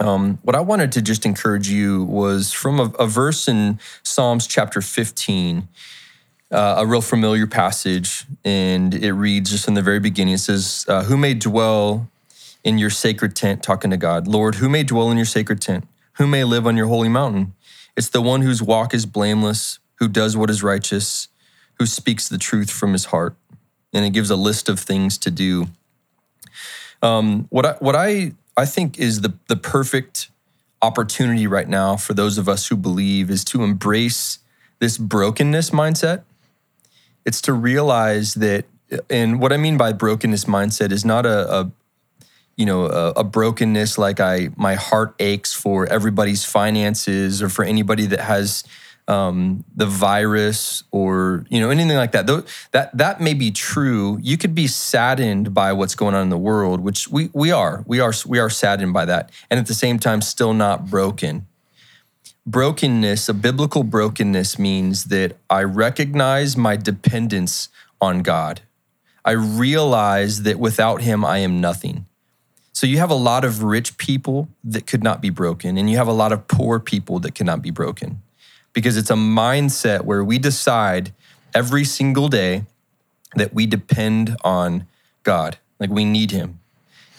um, 0.00 0.38
what 0.42 0.56
I 0.56 0.60
wanted 0.60 0.92
to 0.92 1.02
just 1.02 1.26
encourage 1.26 1.68
you 1.68 2.04
was 2.04 2.52
from 2.52 2.80
a, 2.80 2.84
a 2.98 3.06
verse 3.06 3.46
in 3.46 3.78
Psalms 4.02 4.46
chapter 4.46 4.80
15, 4.80 5.68
uh, 6.50 6.74
a 6.78 6.86
real 6.86 7.02
familiar 7.02 7.46
passage. 7.46 8.24
And 8.44 8.94
it 8.94 9.12
reads 9.12 9.50
just 9.50 9.68
in 9.68 9.74
the 9.74 9.82
very 9.82 10.00
beginning 10.00 10.34
it 10.34 10.38
says, 10.38 10.86
uh, 10.88 11.04
Who 11.04 11.16
may 11.16 11.34
dwell 11.34 12.08
in 12.64 12.78
your 12.78 12.90
sacred 12.90 13.36
tent, 13.36 13.62
talking 13.62 13.90
to 13.90 13.96
God? 13.96 14.26
Lord, 14.26 14.56
who 14.56 14.68
may 14.68 14.82
dwell 14.82 15.10
in 15.10 15.16
your 15.16 15.26
sacred 15.26 15.60
tent? 15.60 15.86
Who 16.14 16.26
may 16.26 16.44
live 16.44 16.66
on 16.66 16.76
your 16.76 16.86
holy 16.86 17.08
mountain? 17.08 17.54
It's 17.96 18.08
the 18.08 18.22
one 18.22 18.40
whose 18.42 18.62
walk 18.62 18.94
is 18.94 19.04
blameless, 19.04 19.78
who 19.96 20.08
does 20.08 20.36
what 20.36 20.48
is 20.48 20.62
righteous, 20.62 21.28
who 21.74 21.86
speaks 21.86 22.28
the 22.28 22.38
truth 22.38 22.70
from 22.70 22.92
his 22.92 23.06
heart. 23.06 23.34
And 23.92 24.06
it 24.06 24.10
gives 24.10 24.30
a 24.30 24.36
list 24.36 24.70
of 24.70 24.80
things 24.80 25.18
to 25.18 25.30
do. 25.30 25.66
Um, 27.02 27.46
what 27.50 27.66
I, 27.66 27.72
what 27.80 27.94
I 27.96 28.32
I 28.56 28.66
think 28.66 28.98
is 28.98 29.20
the 29.20 29.34
the 29.48 29.56
perfect 29.56 30.30
opportunity 30.82 31.46
right 31.46 31.68
now 31.68 31.96
for 31.96 32.12
those 32.12 32.38
of 32.38 32.48
us 32.48 32.66
who 32.66 32.76
believe 32.76 33.30
is 33.30 33.44
to 33.44 33.62
embrace 33.62 34.40
this 34.80 34.98
brokenness 34.98 35.70
mindset. 35.70 36.24
It's 37.24 37.40
to 37.42 37.52
realize 37.52 38.34
that, 38.34 38.64
and 39.08 39.40
what 39.40 39.52
I 39.52 39.56
mean 39.56 39.76
by 39.76 39.92
brokenness 39.92 40.46
mindset 40.46 40.90
is 40.90 41.04
not 41.04 41.24
a, 41.24 41.54
a 41.54 41.72
you 42.56 42.66
know 42.66 42.86
a, 42.86 43.10
a, 43.12 43.24
brokenness 43.24 43.96
like 43.96 44.20
I 44.20 44.50
my 44.56 44.74
heart 44.74 45.14
aches 45.20 45.54
for 45.54 45.86
everybody's 45.86 46.44
finances 46.44 47.40
or 47.40 47.48
for 47.48 47.64
anybody 47.64 48.06
that 48.06 48.20
has 48.20 48.64
um, 49.08 49.64
the 49.74 49.86
virus 49.86 50.84
or 50.90 51.44
you 51.48 51.60
know 51.60 51.70
anything 51.70 51.96
like 51.96 52.12
that. 52.12 52.26
Though 52.26 52.44
that 52.70 52.96
that 52.96 53.20
may 53.20 53.34
be 53.34 53.50
true. 53.50 54.18
You 54.22 54.38
could 54.38 54.54
be 54.54 54.66
saddened 54.66 55.52
by 55.52 55.72
what's 55.72 55.94
going 55.94 56.14
on 56.14 56.22
in 56.22 56.28
the 56.30 56.38
world, 56.38 56.80
which 56.80 57.08
we 57.08 57.30
we 57.32 57.50
are. 57.50 57.84
We 57.86 58.00
are 58.00 58.12
we 58.26 58.38
are 58.38 58.50
saddened 58.50 58.92
by 58.92 59.04
that, 59.06 59.30
and 59.50 59.58
at 59.58 59.66
the 59.66 59.74
same 59.74 59.98
time, 59.98 60.22
still 60.22 60.54
not 60.54 60.88
broken. 60.88 61.46
Brokenness, 62.44 63.28
a 63.28 63.34
biblical 63.34 63.84
brokenness, 63.84 64.58
means 64.58 65.04
that 65.04 65.36
I 65.48 65.62
recognize 65.62 66.56
my 66.56 66.76
dependence 66.76 67.68
on 68.00 68.22
God. 68.22 68.62
I 69.24 69.32
realize 69.32 70.42
that 70.42 70.58
without 70.58 71.02
Him, 71.02 71.24
I 71.24 71.38
am 71.38 71.60
nothing. 71.60 72.06
So 72.72 72.86
you 72.86 72.98
have 72.98 73.10
a 73.10 73.14
lot 73.14 73.44
of 73.44 73.62
rich 73.62 73.96
people 73.96 74.48
that 74.64 74.86
could 74.86 75.04
not 75.04 75.20
be 75.20 75.30
broken, 75.30 75.78
and 75.78 75.88
you 75.88 75.96
have 75.98 76.08
a 76.08 76.12
lot 76.12 76.32
of 76.32 76.48
poor 76.48 76.80
people 76.80 77.20
that 77.20 77.34
cannot 77.34 77.62
be 77.62 77.70
broken 77.70 78.22
because 78.72 78.96
it's 78.96 79.10
a 79.10 79.14
mindset 79.14 80.02
where 80.02 80.24
we 80.24 80.38
decide 80.38 81.12
every 81.54 81.84
single 81.84 82.28
day 82.28 82.64
that 83.34 83.52
we 83.54 83.66
depend 83.66 84.36
on 84.42 84.86
God. 85.22 85.58
Like 85.78 85.90
we 85.90 86.04
need 86.04 86.30
him. 86.30 86.60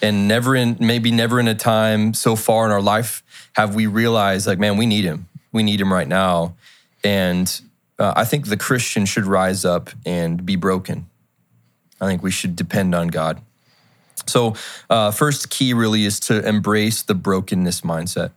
And 0.01 0.27
never 0.27 0.55
in 0.55 0.77
maybe 0.79 1.11
never 1.11 1.39
in 1.39 1.47
a 1.47 1.55
time 1.55 2.13
so 2.13 2.35
far 2.35 2.65
in 2.65 2.71
our 2.71 2.81
life 2.81 3.23
have 3.53 3.75
we 3.75 3.87
realized 3.87 4.47
like 4.47 4.59
man, 4.59 4.77
we 4.77 4.85
need 4.85 5.05
him. 5.05 5.27
We 5.51 5.63
need 5.63 5.79
him 5.79 5.93
right 5.93 6.07
now. 6.07 6.55
And 7.03 7.61
uh, 7.99 8.13
I 8.15 8.25
think 8.25 8.47
the 8.47 8.57
Christian 8.57 9.05
should 9.05 9.25
rise 9.25 9.65
up 9.65 9.89
and 10.05 10.45
be 10.45 10.55
broken. 10.55 11.07
I 12.01 12.07
think 12.07 12.23
we 12.23 12.31
should 12.31 12.55
depend 12.55 12.95
on 12.95 13.07
God. 13.07 13.41
So, 14.25 14.55
uh, 14.89 15.11
first 15.11 15.49
key 15.49 15.73
really 15.73 16.05
is 16.05 16.19
to 16.21 16.45
embrace 16.47 17.01
the 17.01 17.15
brokenness 17.15 17.81
mindset 17.81 18.31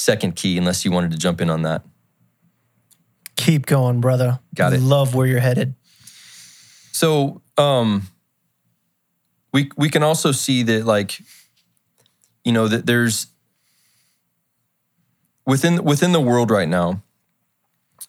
second 0.00 0.36
key, 0.36 0.56
unless 0.58 0.84
you 0.84 0.90
wanted 0.90 1.10
to 1.12 1.18
jump 1.18 1.40
in 1.40 1.50
on 1.50 1.62
that. 1.62 1.82
Keep 3.36 3.66
going, 3.66 4.00
brother. 4.00 4.40
Got 4.54 4.72
it. 4.72 4.80
Love 4.80 5.14
where 5.14 5.26
you're 5.26 5.40
headed. 5.40 5.74
So, 6.92 7.42
um, 7.56 8.08
we 9.52 9.70
we 9.76 9.88
can 9.88 10.02
also 10.02 10.32
see 10.32 10.62
that, 10.64 10.84
like, 10.84 11.20
you 12.44 12.52
know, 12.52 12.68
that 12.68 12.86
there's 12.86 13.26
within 15.46 15.82
within 15.84 16.12
the 16.12 16.20
world 16.20 16.50
right 16.50 16.68
now, 16.68 17.02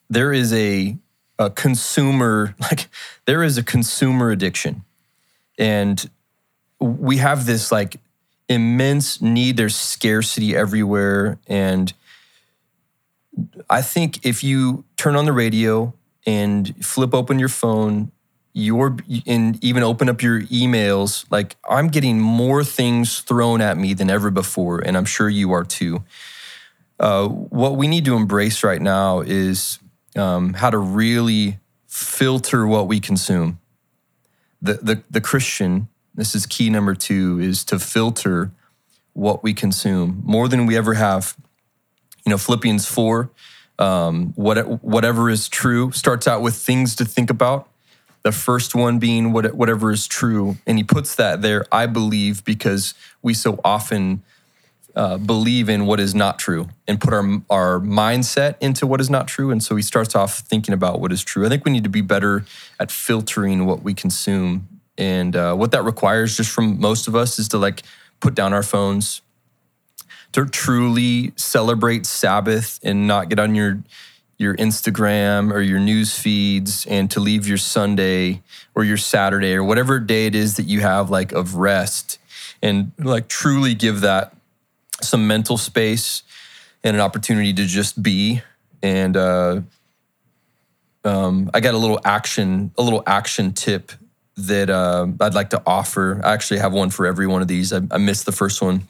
there 0.09 0.33
is 0.33 0.53
a 0.53 0.97
a 1.39 1.49
consumer 1.49 2.55
like 2.59 2.89
there 3.25 3.43
is 3.43 3.57
a 3.57 3.63
consumer 3.63 4.31
addiction, 4.31 4.83
and 5.57 6.09
we 6.79 7.17
have 7.17 7.45
this 7.45 7.71
like 7.71 7.97
immense 8.51 9.21
need. 9.21 9.57
There's 9.57 9.75
scarcity 9.75 10.55
everywhere. 10.55 11.39
And 11.47 11.93
I 13.69 13.81
think 13.81 14.25
if 14.25 14.43
you 14.43 14.85
turn 14.97 15.15
on 15.15 15.25
the 15.25 15.33
radio 15.33 15.93
and 16.25 16.85
flip 16.85 17.13
open 17.13 17.39
your 17.39 17.49
phone, 17.49 18.11
your 18.53 18.97
and 19.25 19.63
even 19.63 19.81
open 19.81 20.09
up 20.09 20.21
your 20.21 20.41
emails, 20.41 21.25
like 21.31 21.55
I'm 21.69 21.87
getting 21.87 22.19
more 22.19 22.63
things 22.63 23.21
thrown 23.21 23.61
at 23.61 23.77
me 23.77 23.93
than 23.93 24.09
ever 24.09 24.29
before, 24.29 24.79
and 24.79 24.97
I'm 24.97 25.05
sure 25.05 25.29
you 25.29 25.53
are 25.53 25.63
too. 25.63 26.03
Uh, 26.99 27.27
what 27.27 27.77
we 27.77 27.87
need 27.87 28.05
to 28.05 28.15
embrace 28.15 28.63
right 28.63 28.81
now 28.81 29.21
is 29.21 29.79
um, 30.15 30.53
how 30.53 30.69
to 30.69 30.77
really 30.77 31.59
filter 31.87 32.67
what 32.67 32.87
we 32.87 32.99
consume. 32.99 33.59
The, 34.61 34.73
the 34.73 35.03
the 35.09 35.21
Christian 35.21 35.87
this 36.15 36.35
is 36.35 36.45
key 36.45 36.69
number 36.69 36.95
two 36.95 37.39
is 37.39 37.63
to 37.63 37.79
filter 37.79 38.51
what 39.13 39.43
we 39.43 39.53
consume 39.53 40.21
more 40.25 40.47
than 40.47 40.65
we 40.65 40.77
ever 40.77 40.93
have 40.93 41.35
you 42.25 42.29
know 42.29 42.37
philippians 42.37 42.85
4 42.85 43.29
um, 43.79 44.33
what, 44.35 44.83
whatever 44.83 45.29
is 45.29 45.49
true 45.49 45.91
starts 45.91 46.27
out 46.27 46.41
with 46.41 46.55
things 46.55 46.95
to 46.95 47.05
think 47.05 47.29
about 47.29 47.67
the 48.23 48.31
first 48.31 48.75
one 48.75 48.99
being 48.99 49.31
what, 49.31 49.55
whatever 49.55 49.91
is 49.91 50.07
true 50.07 50.57
and 50.67 50.77
he 50.77 50.83
puts 50.83 51.15
that 51.15 51.41
there 51.41 51.65
i 51.71 51.85
believe 51.85 52.43
because 52.45 52.93
we 53.21 53.33
so 53.33 53.59
often 53.63 54.21
uh, 54.95 55.17
believe 55.17 55.69
in 55.69 55.85
what 55.85 55.99
is 55.99 56.13
not 56.13 56.37
true 56.37 56.67
and 56.87 56.99
put 56.99 57.13
our 57.13 57.23
our 57.49 57.79
mindset 57.79 58.55
into 58.59 58.85
what 58.85 58.99
is 58.99 59.09
not 59.09 59.27
true. 59.27 59.51
And 59.51 59.63
so 59.63 59.75
he 59.75 59.81
starts 59.81 60.15
off 60.15 60.39
thinking 60.39 60.73
about 60.73 60.99
what 60.99 61.11
is 61.11 61.23
true. 61.23 61.45
I 61.45 61.49
think 61.49 61.65
we 61.65 61.71
need 61.71 61.83
to 61.83 61.89
be 61.89 62.01
better 62.01 62.45
at 62.79 62.91
filtering 62.91 63.65
what 63.65 63.83
we 63.83 63.93
consume, 63.93 64.67
and 65.01 65.35
uh, 65.35 65.55
what 65.55 65.71
that 65.71 65.83
requires, 65.83 66.37
just 66.37 66.51
from 66.51 66.79
most 66.79 67.07
of 67.07 67.15
us, 67.15 67.39
is 67.39 67.47
to 67.49 67.57
like 67.57 67.81
put 68.19 68.35
down 68.35 68.53
our 68.53 68.61
phones, 68.61 69.23
to 70.31 70.45
truly 70.45 71.33
celebrate 71.35 72.05
Sabbath 72.05 72.79
and 72.83 73.07
not 73.07 73.27
get 73.27 73.39
on 73.39 73.55
your 73.55 73.81
your 74.37 74.55
Instagram 74.57 75.51
or 75.51 75.59
your 75.59 75.79
news 75.79 76.17
feeds 76.17 76.85
and 76.85 77.09
to 77.11 77.19
leave 77.19 77.47
your 77.47 77.57
Sunday 77.57 78.41
or 78.75 78.83
your 78.83 78.97
Saturday 78.97 79.53
or 79.53 79.63
whatever 79.63 79.99
day 79.99 80.27
it 80.27 80.35
is 80.35 80.57
that 80.57 80.63
you 80.63 80.81
have 80.81 81.09
like 81.09 81.31
of 81.31 81.55
rest 81.55 82.19
and 82.61 82.91
like 82.97 83.27
truly 83.27 83.75
give 83.75 84.01
that 84.01 84.35
some 85.01 85.27
mental 85.27 85.57
space 85.57 86.23
and 86.83 86.95
an 86.95 87.01
opportunity 87.01 87.53
to 87.53 87.65
just 87.65 88.01
be. 88.01 88.41
And 88.81 89.15
uh, 89.15 89.61
um, 91.03 91.51
I 91.53 91.59
got 91.59 91.75
a 91.75 91.77
little 91.77 91.99
action, 92.03 92.71
a 92.77 92.83
little 92.83 93.03
action 93.05 93.53
tip 93.53 93.91
that 94.37 94.69
uh, 94.69 95.07
I'd 95.19 95.33
like 95.33 95.51
to 95.51 95.61
offer. 95.65 96.21
I 96.23 96.33
actually 96.33 96.59
have 96.59 96.73
one 96.73 96.89
for 96.89 97.05
every 97.05 97.27
one 97.27 97.41
of 97.41 97.47
these. 97.47 97.73
I, 97.73 97.81
I 97.91 97.97
missed 97.97 98.25
the 98.25 98.31
first 98.31 98.61
one. 98.61 98.87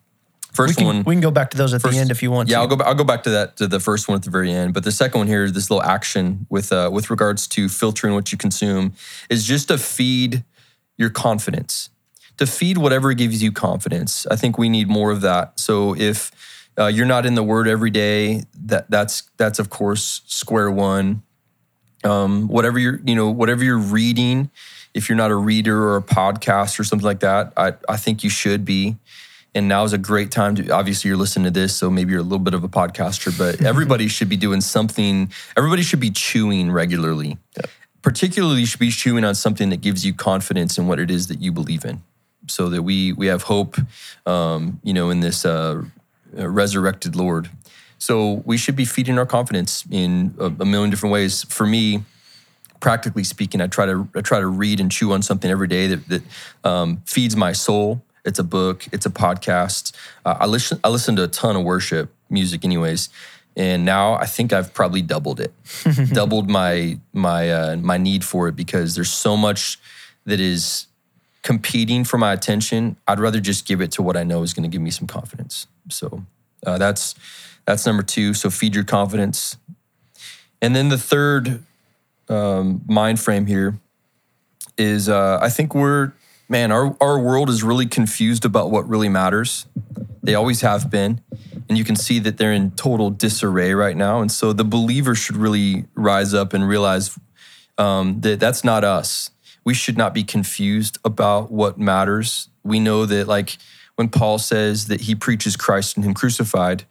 First 0.53 0.71
we 0.71 0.75
can, 0.75 0.85
one. 0.85 1.03
We 1.03 1.15
can 1.15 1.21
go 1.21 1.31
back 1.31 1.51
to 1.51 1.57
those 1.57 1.73
at 1.73 1.81
first, 1.81 1.93
the 1.93 1.99
end 2.01 2.11
if 2.11 2.21
you 2.21 2.29
want. 2.29 2.49
Yeah, 2.49 2.57
to. 2.57 2.61
I'll 2.61 2.67
go. 2.67 2.83
I'll 2.83 2.95
go 2.95 3.05
back 3.05 3.23
to 3.23 3.29
that 3.29 3.57
to 3.57 3.67
the 3.67 3.79
first 3.79 4.07
one 4.07 4.17
at 4.17 4.23
the 4.23 4.29
very 4.29 4.51
end. 4.51 4.73
But 4.73 4.83
the 4.83 4.91
second 4.91 5.19
one 5.19 5.27
here, 5.27 5.49
this 5.49 5.69
little 5.69 5.83
action 5.83 6.45
with 6.49 6.73
uh, 6.73 6.89
with 6.91 7.09
regards 7.09 7.47
to 7.49 7.69
filtering 7.69 8.13
what 8.13 8.31
you 8.31 8.37
consume, 8.37 8.93
is 9.29 9.45
just 9.45 9.69
to 9.69 9.77
feed 9.77 10.43
your 10.97 11.09
confidence 11.09 11.89
to 12.41 12.47
feed 12.47 12.79
whatever 12.79 13.13
gives 13.13 13.43
you 13.43 13.51
confidence. 13.51 14.25
I 14.31 14.35
think 14.35 14.57
we 14.57 14.67
need 14.67 14.89
more 14.89 15.11
of 15.11 15.21
that. 15.21 15.59
So 15.59 15.95
if 15.95 16.31
uh, 16.75 16.87
you're 16.87 17.05
not 17.05 17.27
in 17.27 17.35
the 17.35 17.43
Word 17.43 17.67
every 17.67 17.91
day, 17.91 18.43
that 18.63 18.89
that's 18.89 19.29
that's 19.37 19.59
of 19.59 19.69
course 19.69 20.21
square 20.25 20.71
one. 20.71 21.21
Um, 22.03 22.47
whatever 22.47 22.79
you're 22.79 22.99
you 23.05 23.13
know 23.13 23.29
whatever 23.29 23.63
you're 23.63 23.77
reading, 23.77 24.49
if 24.93 25.09
you're 25.09 25.17
not 25.17 25.31
a 25.31 25.35
reader 25.35 25.83
or 25.83 25.97
a 25.97 26.01
podcast 26.01 26.79
or 26.79 26.83
something 26.83 27.05
like 27.05 27.21
that, 27.21 27.53
I 27.57 27.73
I 27.87 27.97
think 27.97 28.23
you 28.23 28.29
should 28.29 28.65
be. 28.65 28.97
And 29.53 29.67
now 29.67 29.83
is 29.83 29.91
a 29.91 29.97
great 29.97 30.31
time 30.31 30.55
to 30.55 30.69
obviously 30.69 31.09
you're 31.09 31.17
listening 31.17 31.45
to 31.45 31.59
this, 31.59 31.75
so 31.75 31.89
maybe 31.89 32.11
you're 32.11 32.21
a 32.21 32.23
little 32.23 32.39
bit 32.39 32.53
of 32.53 32.63
a 32.63 32.69
podcaster, 32.69 33.37
but 33.37 33.61
everybody 33.65 34.07
should 34.07 34.29
be 34.29 34.37
doing 34.37 34.61
something. 34.61 35.31
Everybody 35.57 35.81
should 35.81 35.99
be 35.99 36.11
chewing 36.11 36.71
regularly. 36.71 37.37
Yep. 37.57 37.69
Particularly, 38.01 38.61
you 38.61 38.65
should 38.65 38.79
be 38.79 38.91
chewing 38.91 39.25
on 39.25 39.35
something 39.35 39.69
that 39.69 39.81
gives 39.81 40.05
you 40.05 40.13
confidence 40.13 40.77
in 40.77 40.87
what 40.87 40.99
it 40.99 41.11
is 41.11 41.27
that 41.27 41.41
you 41.41 41.51
believe 41.51 41.85
in 41.85 42.01
so 42.47 42.69
that 42.69 42.83
we 42.83 43.13
we 43.13 43.27
have 43.27 43.43
hope, 43.43 43.77
um, 44.25 44.79
you 44.83 44.93
know, 44.93 45.09
in 45.09 45.19
this 45.19 45.45
uh, 45.45 45.81
resurrected 46.33 47.15
Lord. 47.15 47.49
So 47.97 48.41
we 48.45 48.57
should 48.57 48.75
be 48.75 48.85
feeding 48.85 49.19
our 49.19 49.27
confidence 49.27 49.85
in 49.91 50.33
a, 50.39 50.45
a, 50.45 50.65
million 50.65 50.89
different 50.89 51.13
ways. 51.13 51.43
For 51.43 51.67
me, 51.67 52.03
practically 52.81 53.23
speaking, 53.23 53.61
I 53.61 53.67
try 53.67 53.85
to 53.85 54.09
I 54.13 54.21
try 54.21 54.41
to 54.41 54.47
read 54.47 54.81
and 54.81 54.91
chew 54.91 55.13
on 55.13 55.21
something 55.21 55.49
every 55.49 55.67
day 55.67 55.87
that 55.87 56.07
that 56.09 56.23
um, 56.63 57.01
feeds 57.05 57.37
my 57.37 57.53
soul. 57.53 58.03
It's 58.25 58.39
a 58.39 58.43
book. 58.43 58.85
It's 58.91 59.05
a 59.05 59.09
podcast. 59.09 59.93
Uh, 60.25 60.35
I 60.41 60.45
listen. 60.47 60.79
I 60.83 60.89
listen 60.89 61.15
to 61.15 61.23
a 61.23 61.27
ton 61.29 61.55
of 61.55 61.63
worship 61.63 62.11
music, 62.29 62.65
anyways. 62.65 63.09
And 63.55 63.83
now 63.83 64.13
I 64.13 64.25
think 64.25 64.53
I've 64.53 64.73
probably 64.73 65.01
doubled 65.01 65.39
it, 65.39 65.53
doubled 66.13 66.49
my 66.49 66.99
my 67.13 67.49
uh, 67.49 67.75
my 67.77 67.97
need 67.97 68.25
for 68.25 68.49
it 68.49 68.55
because 68.55 68.95
there's 68.95 69.11
so 69.11 69.37
much 69.37 69.79
that 70.25 70.39
is 70.39 70.87
competing 71.43 72.03
for 72.03 72.17
my 72.17 72.33
attention, 72.33 72.95
I'd 73.07 73.19
rather 73.19 73.39
just 73.39 73.65
give 73.65 73.81
it 73.81 73.91
to 73.93 74.01
what 74.01 74.15
I 74.15 74.23
know 74.23 74.43
is 74.43 74.53
going 74.53 74.63
to 74.63 74.69
give 74.69 74.81
me 74.81 74.91
some 74.91 75.07
confidence. 75.07 75.67
So 75.89 76.23
uh, 76.65 76.77
that's 76.77 77.15
that's 77.65 77.85
number 77.85 78.03
two. 78.03 78.33
So 78.33 78.49
feed 78.49 78.75
your 78.75 78.83
confidence, 78.83 79.57
and 80.61 80.75
then 80.75 80.89
the 80.89 80.97
third 80.97 81.63
um, 82.31 82.81
mind 82.87 83.19
frame 83.19 83.45
here 83.45 83.79
is 84.77 85.09
uh, 85.09 85.39
I 85.41 85.49
think 85.49 85.75
we're 85.75 86.13
man 86.49 86.71
our 86.71 86.95
our 87.01 87.19
world 87.19 87.49
is 87.49 87.63
really 87.63 87.85
confused 87.85 88.45
about 88.45 88.71
what 88.71 88.87
really 88.87 89.09
matters. 89.09 89.65
They 90.23 90.35
always 90.35 90.61
have 90.61 90.89
been, 90.89 91.21
and 91.67 91.77
you 91.77 91.83
can 91.83 91.95
see 91.95 92.19
that 92.19 92.37
they're 92.37 92.53
in 92.53 92.71
total 92.71 93.09
disarray 93.09 93.73
right 93.73 93.97
now. 93.97 94.21
And 94.21 94.31
so 94.31 94.53
the 94.53 94.63
believer 94.63 95.15
should 95.15 95.35
really 95.35 95.85
rise 95.95 96.33
up 96.33 96.53
and 96.53 96.67
realize 96.67 97.17
um, 97.77 98.21
that 98.21 98.39
that's 98.39 98.63
not 98.63 98.83
us 98.83 99.31
we 99.63 99.73
should 99.73 99.97
not 99.97 100.13
be 100.13 100.23
confused 100.23 100.97
about 101.05 101.51
what 101.51 101.77
matters. 101.77 102.49
We 102.63 102.79
know 102.79 103.05
that, 103.05 103.27
like 103.27 103.57
when 103.95 104.09
Paul 104.09 104.39
says 104.39 104.87
that 104.87 105.01
he 105.01 105.15
preaches 105.15 105.55
Christ 105.55 105.97
and 105.97 106.05
Him 106.05 106.13
crucified, 106.13 106.85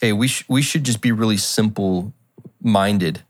hey, 0.00 0.12
we 0.12 0.28
sh- 0.28 0.44
we 0.48 0.62
should 0.62 0.84
just 0.84 1.00
be 1.00 1.12
really 1.12 1.36
simple 1.36 2.12
minded. 2.62 3.22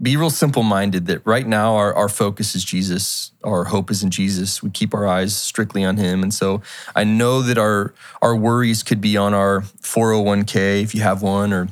Be 0.00 0.16
real 0.16 0.30
simple 0.30 0.62
minded 0.62 1.06
that 1.06 1.26
right 1.26 1.46
now 1.46 1.74
our, 1.74 1.92
our 1.94 2.08
focus 2.08 2.54
is 2.54 2.64
Jesus, 2.64 3.32
our 3.42 3.64
hope 3.64 3.90
is 3.90 4.02
in 4.02 4.10
Jesus. 4.10 4.62
We 4.62 4.70
keep 4.70 4.94
our 4.94 5.06
eyes 5.06 5.36
strictly 5.36 5.84
on 5.84 5.96
Him. 5.96 6.22
And 6.22 6.32
so 6.32 6.62
I 6.94 7.04
know 7.04 7.42
that 7.42 7.58
our 7.58 7.92
our 8.22 8.36
worries 8.36 8.82
could 8.82 9.00
be 9.00 9.16
on 9.16 9.34
our 9.34 9.62
401k 9.82 10.82
if 10.82 10.94
you 10.94 11.00
have 11.00 11.22
one, 11.22 11.52
or 11.52 11.68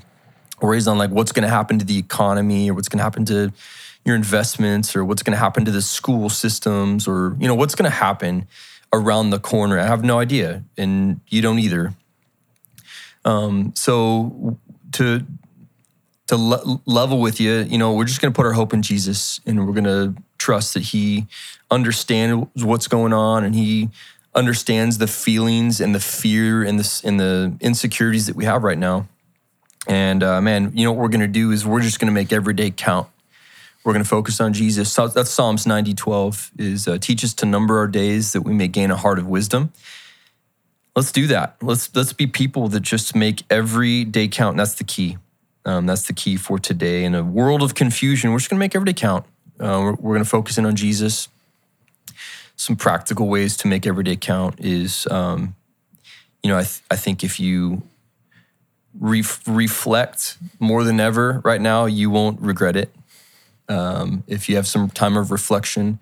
worries 0.60 0.88
on 0.88 0.98
like 0.98 1.10
what's 1.10 1.32
going 1.32 1.44
to 1.44 1.48
happen 1.48 1.78
to 1.78 1.84
the 1.84 1.98
economy 1.98 2.70
or 2.70 2.74
what's 2.74 2.88
going 2.88 2.98
to 2.98 3.04
happen 3.04 3.24
to 3.26 3.52
your 4.04 4.16
investments 4.16 4.96
or 4.96 5.04
what's 5.04 5.22
going 5.22 5.32
to 5.32 5.38
happen 5.38 5.64
to 5.64 5.70
the 5.70 5.82
school 5.82 6.28
systems 6.28 7.06
or 7.06 7.36
you 7.38 7.46
know 7.46 7.54
what's 7.54 7.74
going 7.74 7.90
to 7.90 7.96
happen 7.96 8.46
around 8.92 9.30
the 9.30 9.38
corner. 9.38 9.78
I 9.78 9.86
have 9.86 10.04
no 10.04 10.18
idea, 10.18 10.64
and 10.76 11.20
you 11.28 11.42
don't 11.42 11.58
either. 11.58 11.94
Um, 13.24 13.72
so 13.74 14.58
to 14.92 15.26
to 16.26 16.36
le- 16.36 16.80
level 16.86 17.20
with 17.20 17.40
you, 17.40 17.60
you 17.60 17.78
know, 17.78 17.92
we're 17.92 18.04
just 18.04 18.20
going 18.20 18.32
to 18.32 18.36
put 18.36 18.46
our 18.46 18.52
hope 18.52 18.72
in 18.72 18.82
Jesus, 18.82 19.40
and 19.46 19.66
we're 19.66 19.72
going 19.72 19.84
to 19.84 20.22
trust 20.38 20.74
that 20.74 20.82
He 20.82 21.26
understands 21.70 22.64
what's 22.64 22.88
going 22.88 23.12
on, 23.12 23.44
and 23.44 23.54
He 23.54 23.90
understands 24.34 24.98
the 24.98 25.06
feelings 25.06 25.80
and 25.80 25.94
the 25.94 26.00
fear 26.00 26.62
and 26.62 26.78
the 26.78 27.00
and 27.04 27.18
the 27.18 27.56
insecurities 27.60 28.26
that 28.26 28.36
we 28.36 28.44
have 28.44 28.62
right 28.64 28.78
now. 28.78 29.08
And 29.88 30.22
uh, 30.22 30.40
man, 30.40 30.72
you 30.74 30.84
know 30.84 30.92
what 30.92 31.00
we're 31.00 31.08
going 31.08 31.20
to 31.20 31.28
do 31.28 31.52
is 31.52 31.64
we're 31.64 31.80
just 31.80 32.00
going 32.00 32.08
to 32.08 32.12
make 32.12 32.32
every 32.32 32.54
day 32.54 32.70
count. 32.70 33.08
We're 33.84 33.92
going 33.92 34.04
to 34.04 34.08
focus 34.08 34.40
on 34.40 34.52
Jesus. 34.52 34.92
That's 34.92 35.30
Psalms 35.30 35.64
90, 35.64 35.94
12 35.94 36.50
is 36.58 36.88
uh, 36.88 36.98
teach 36.98 37.22
us 37.22 37.32
to 37.34 37.46
number 37.46 37.78
our 37.78 37.86
days 37.86 38.32
that 38.32 38.42
we 38.42 38.52
may 38.52 38.66
gain 38.66 38.90
a 38.90 38.96
heart 38.96 39.20
of 39.20 39.28
wisdom. 39.28 39.72
Let's 40.96 41.12
do 41.12 41.28
that. 41.28 41.56
Let's 41.62 41.94
let's 41.94 42.12
be 42.12 42.26
people 42.26 42.68
that 42.68 42.80
just 42.80 43.14
make 43.14 43.44
every 43.48 44.04
day 44.04 44.26
count. 44.26 44.54
And 44.54 44.60
that's 44.60 44.74
the 44.74 44.84
key. 44.84 45.18
Um, 45.66 45.84
that's 45.84 46.06
the 46.06 46.12
key 46.12 46.36
for 46.36 46.58
today. 46.58 47.04
In 47.04 47.14
a 47.14 47.24
world 47.24 47.60
of 47.60 47.74
confusion, 47.74 48.30
we're 48.30 48.38
just 48.38 48.48
going 48.48 48.58
to 48.58 48.64
make 48.64 48.76
every 48.76 48.86
day 48.86 48.92
count. 48.94 49.26
Uh, 49.58 49.80
we're, 49.82 49.92
we're 49.94 50.14
going 50.14 50.24
to 50.24 50.30
focus 50.30 50.56
in 50.56 50.64
on 50.64 50.76
Jesus. 50.76 51.28
Some 52.54 52.76
practical 52.76 53.26
ways 53.26 53.56
to 53.58 53.68
make 53.68 53.84
every 53.84 54.04
day 54.04 54.16
count 54.16 54.60
is, 54.60 55.06
um, 55.10 55.56
you 56.42 56.50
know, 56.50 56.56
I, 56.56 56.62
th- 56.62 56.82
I 56.90 56.96
think 56.96 57.24
if 57.24 57.40
you 57.40 57.82
reflect 58.98 60.38
more 60.60 60.84
than 60.84 61.00
ever 61.00 61.42
right 61.44 61.60
now, 61.60 61.86
you 61.86 62.10
won't 62.10 62.40
regret 62.40 62.76
it 62.76 62.94
um, 63.68 64.22
if 64.26 64.48
you 64.48 64.56
have 64.56 64.66
some 64.66 64.88
time 64.88 65.16
of 65.16 65.30
reflection. 65.30 65.98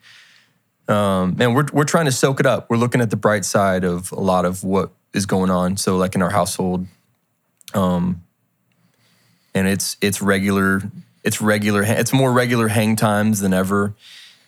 Um, 0.88 1.36
and 1.40 1.54
we're 1.54 1.66
we're 1.72 1.84
trying 1.84 2.04
to 2.04 2.12
soak 2.12 2.40
it 2.40 2.46
up. 2.46 2.68
We're 2.68 2.76
looking 2.76 3.00
at 3.00 3.08
the 3.08 3.16
bright 3.16 3.46
side 3.46 3.84
of 3.84 4.12
a 4.12 4.20
lot 4.20 4.44
of 4.44 4.62
what 4.62 4.90
is 5.14 5.24
going 5.24 5.50
on. 5.50 5.78
So, 5.78 5.96
like 5.96 6.14
in 6.14 6.20
our 6.20 6.30
household, 6.30 6.86
um, 7.72 8.23
and 9.54 9.68
it's 9.68 9.96
it's 10.00 10.20
regular. 10.20 10.82
It's 11.22 11.40
regular. 11.40 11.82
It's 11.82 12.12
more 12.12 12.32
regular 12.32 12.68
hang 12.68 12.96
times 12.96 13.40
than 13.40 13.54
ever. 13.54 13.94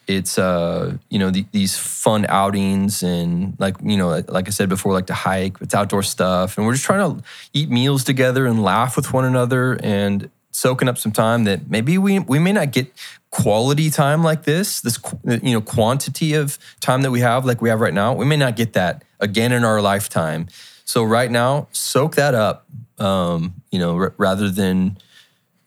It's 0.06 0.38
uh, 0.38 0.98
you 1.08 1.18
know 1.18 1.30
the, 1.30 1.46
these 1.52 1.76
fun 1.76 2.26
outings 2.28 3.02
and 3.02 3.56
like 3.58 3.76
you 3.82 3.96
know 3.96 4.22
like 4.28 4.46
I 4.46 4.50
said 4.50 4.68
before, 4.68 4.92
like 4.92 5.06
to 5.06 5.14
hike. 5.14 5.56
It's 5.60 5.74
outdoor 5.74 6.02
stuff, 6.02 6.58
and 6.58 6.66
we're 6.66 6.74
just 6.74 6.84
trying 6.84 7.16
to 7.16 7.24
eat 7.52 7.70
meals 7.70 8.04
together 8.04 8.46
and 8.46 8.62
laugh 8.62 8.96
with 8.96 9.12
one 9.12 9.24
another. 9.24 9.78
And 9.82 10.30
soaking 10.56 10.88
up 10.88 10.96
some 10.96 11.12
time 11.12 11.44
that 11.44 11.68
maybe 11.68 11.98
we 11.98 12.18
we 12.18 12.38
may 12.38 12.52
not 12.52 12.72
get 12.72 12.90
quality 13.30 13.90
time 13.90 14.22
like 14.22 14.44
this 14.44 14.80
this 14.80 14.98
you 15.24 15.52
know 15.52 15.60
quantity 15.60 16.32
of 16.32 16.58
time 16.80 17.02
that 17.02 17.10
we 17.10 17.20
have 17.20 17.44
like 17.44 17.60
we 17.60 17.68
have 17.68 17.80
right 17.80 17.92
now 17.92 18.14
we 18.14 18.24
may 18.24 18.36
not 18.36 18.56
get 18.56 18.72
that 18.72 19.04
again 19.20 19.52
in 19.52 19.64
our 19.64 19.82
lifetime 19.82 20.48
so 20.86 21.04
right 21.04 21.30
now 21.30 21.68
soak 21.72 22.14
that 22.14 22.34
up 22.34 22.64
um, 22.98 23.54
you 23.70 23.78
know 23.78 23.96
r- 23.96 24.14
rather 24.16 24.50
than 24.50 24.98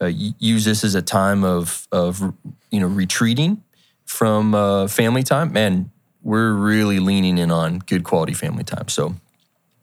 uh, 0.02 0.06
use 0.40 0.66
this 0.66 0.84
as 0.84 0.96
a 0.96 1.02
time 1.02 1.44
of 1.44 1.88
of 1.92 2.34
you 2.72 2.80
know 2.80 2.88
retreating 2.88 3.64
from 4.06 4.56
uh, 4.56 4.88
family 4.88 5.24
time 5.24 5.54
man 5.54 5.92
we're 6.22 6.54
really 6.54 7.00
leaning 7.00 7.38
in 7.38 7.52
on 7.52 7.80
good 7.80 8.04
quality 8.04 8.34
family 8.34 8.64
time 8.64 8.88
so 8.88 9.16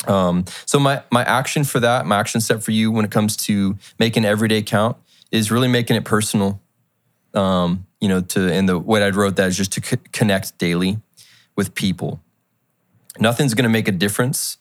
um, 0.07 0.45
so 0.67 0.79
my 0.79 1.03
my 1.11 1.25
action 1.25 1.65
for 1.65 1.81
that, 1.81 2.07
my 2.07 2.19
action 2.19 2.41
step 2.41 2.63
for 2.63 2.71
you 2.71 2.91
when 2.91 3.05
it 3.05 3.11
comes 3.11 3.37
to 3.39 3.77
making 3.99 4.25
everyday 4.25 4.63
count 4.63 4.97
is 5.31 5.51
really 5.51 5.69
making 5.69 5.97
it 5.97 6.05
personal. 6.05 6.61
Um, 7.35 7.87
you 8.01 8.09
know, 8.09 8.21
to 8.21 8.53
and 8.53 8.69
the 8.69 8.79
way 8.79 9.03
I 9.03 9.11
wrote 9.11 9.37
that 9.37 9.49
is 9.49 9.57
just 9.57 9.73
to 9.73 9.83
c- 9.83 9.97
connect 10.13 10.57
daily 10.59 10.99
with 11.57 11.75
people. 11.75 12.23
Nothing's 13.19 13.55
going 13.55 13.65
to 13.65 13.71
make 13.71 13.89
a 13.89 13.93
difference 13.93 14.59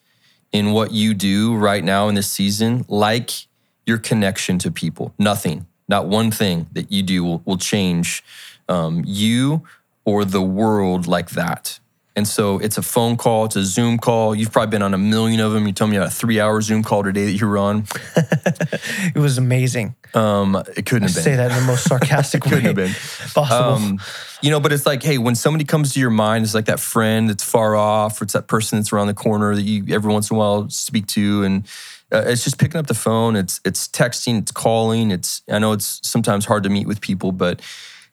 in 0.51 0.71
what 0.71 0.91
you 0.91 1.13
do 1.13 1.55
right 1.55 1.83
now 1.83 2.07
in 2.07 2.15
this 2.15 2.29
season 2.29 2.85
like 2.87 3.47
your 3.85 3.97
connection 3.97 4.57
to 4.59 4.71
people. 4.71 5.13
Nothing, 5.19 5.65
not 5.87 6.07
one 6.07 6.31
thing 6.31 6.67
that 6.73 6.91
you 6.91 7.03
do 7.03 7.23
will, 7.23 7.41
will 7.45 7.57
change 7.57 8.23
um, 8.67 9.03
you 9.05 9.63
or 10.05 10.25
the 10.25 10.41
world 10.41 11.07
like 11.07 11.31
that. 11.31 11.79
And 12.15 12.25
so 12.25 12.59
it's 12.59 12.77
a 12.77 12.81
phone 12.81 13.17
call, 13.17 13.45
it's 13.45 13.57
a 13.57 13.63
Zoom 13.65 13.97
call. 13.97 14.33
You've 14.33 14.51
probably 14.51 14.71
been 14.71 14.81
on 14.81 14.93
a 14.93 14.97
million 14.97 15.41
of 15.41 15.51
them. 15.51 15.67
You 15.67 15.73
told 15.73 15.91
me 15.91 15.97
about 15.97 16.07
a 16.07 16.11
three 16.11 16.39
hour 16.39 16.61
Zoom 16.61 16.81
call 16.81 17.03
today 17.03 17.25
that 17.25 17.33
you 17.33 17.45
were 17.45 17.57
on. 17.57 17.85
it 18.15 19.17
was 19.17 19.37
amazing. 19.37 19.95
Um, 20.13 20.55
it 20.77 20.85
couldn't 20.85 21.03
I 21.03 21.07
have 21.07 21.15
been. 21.15 21.23
say 21.23 21.35
that 21.35 21.51
in 21.51 21.57
the 21.57 21.65
most 21.65 21.83
sarcastic 21.89 22.45
way 22.45 22.51
couldn't 22.51 22.65
have 22.65 22.75
been. 22.75 22.93
possible. 23.33 23.85
Um, 23.85 23.99
you 24.41 24.49
know, 24.49 24.61
but 24.61 24.71
it's 24.71 24.85
like, 24.85 25.03
hey, 25.03 25.17
when 25.17 25.35
somebody 25.35 25.65
comes 25.65 25.93
to 25.93 25.99
your 25.99 26.09
mind, 26.09 26.45
it's 26.45 26.53
like 26.53 26.65
that 26.65 26.79
friend 26.79 27.29
that's 27.29 27.43
far 27.43 27.75
off, 27.75 28.21
or 28.21 28.23
it's 28.23 28.33
that 28.33 28.47
person 28.47 28.79
that's 28.79 28.93
around 28.93 29.07
the 29.07 29.13
corner 29.13 29.53
that 29.53 29.63
you 29.63 29.83
every 29.93 30.11
once 30.13 30.29
in 30.31 30.35
a 30.35 30.39
while 30.39 30.69
speak 30.69 31.07
to, 31.07 31.43
and 31.43 31.67
uh, 32.13 32.23
it's 32.27 32.45
just 32.45 32.57
picking 32.57 32.79
up 32.79 32.87
the 32.87 32.93
phone. 32.93 33.35
It's 33.35 33.59
it's 33.65 33.87
texting, 33.89 34.39
it's 34.39 34.51
calling. 34.51 35.11
It's 35.11 35.41
I 35.49 35.59
know 35.59 35.73
it's 35.73 35.99
sometimes 36.07 36.45
hard 36.45 36.63
to 36.63 36.69
meet 36.69 36.87
with 36.87 37.01
people, 37.01 37.33
but 37.33 37.61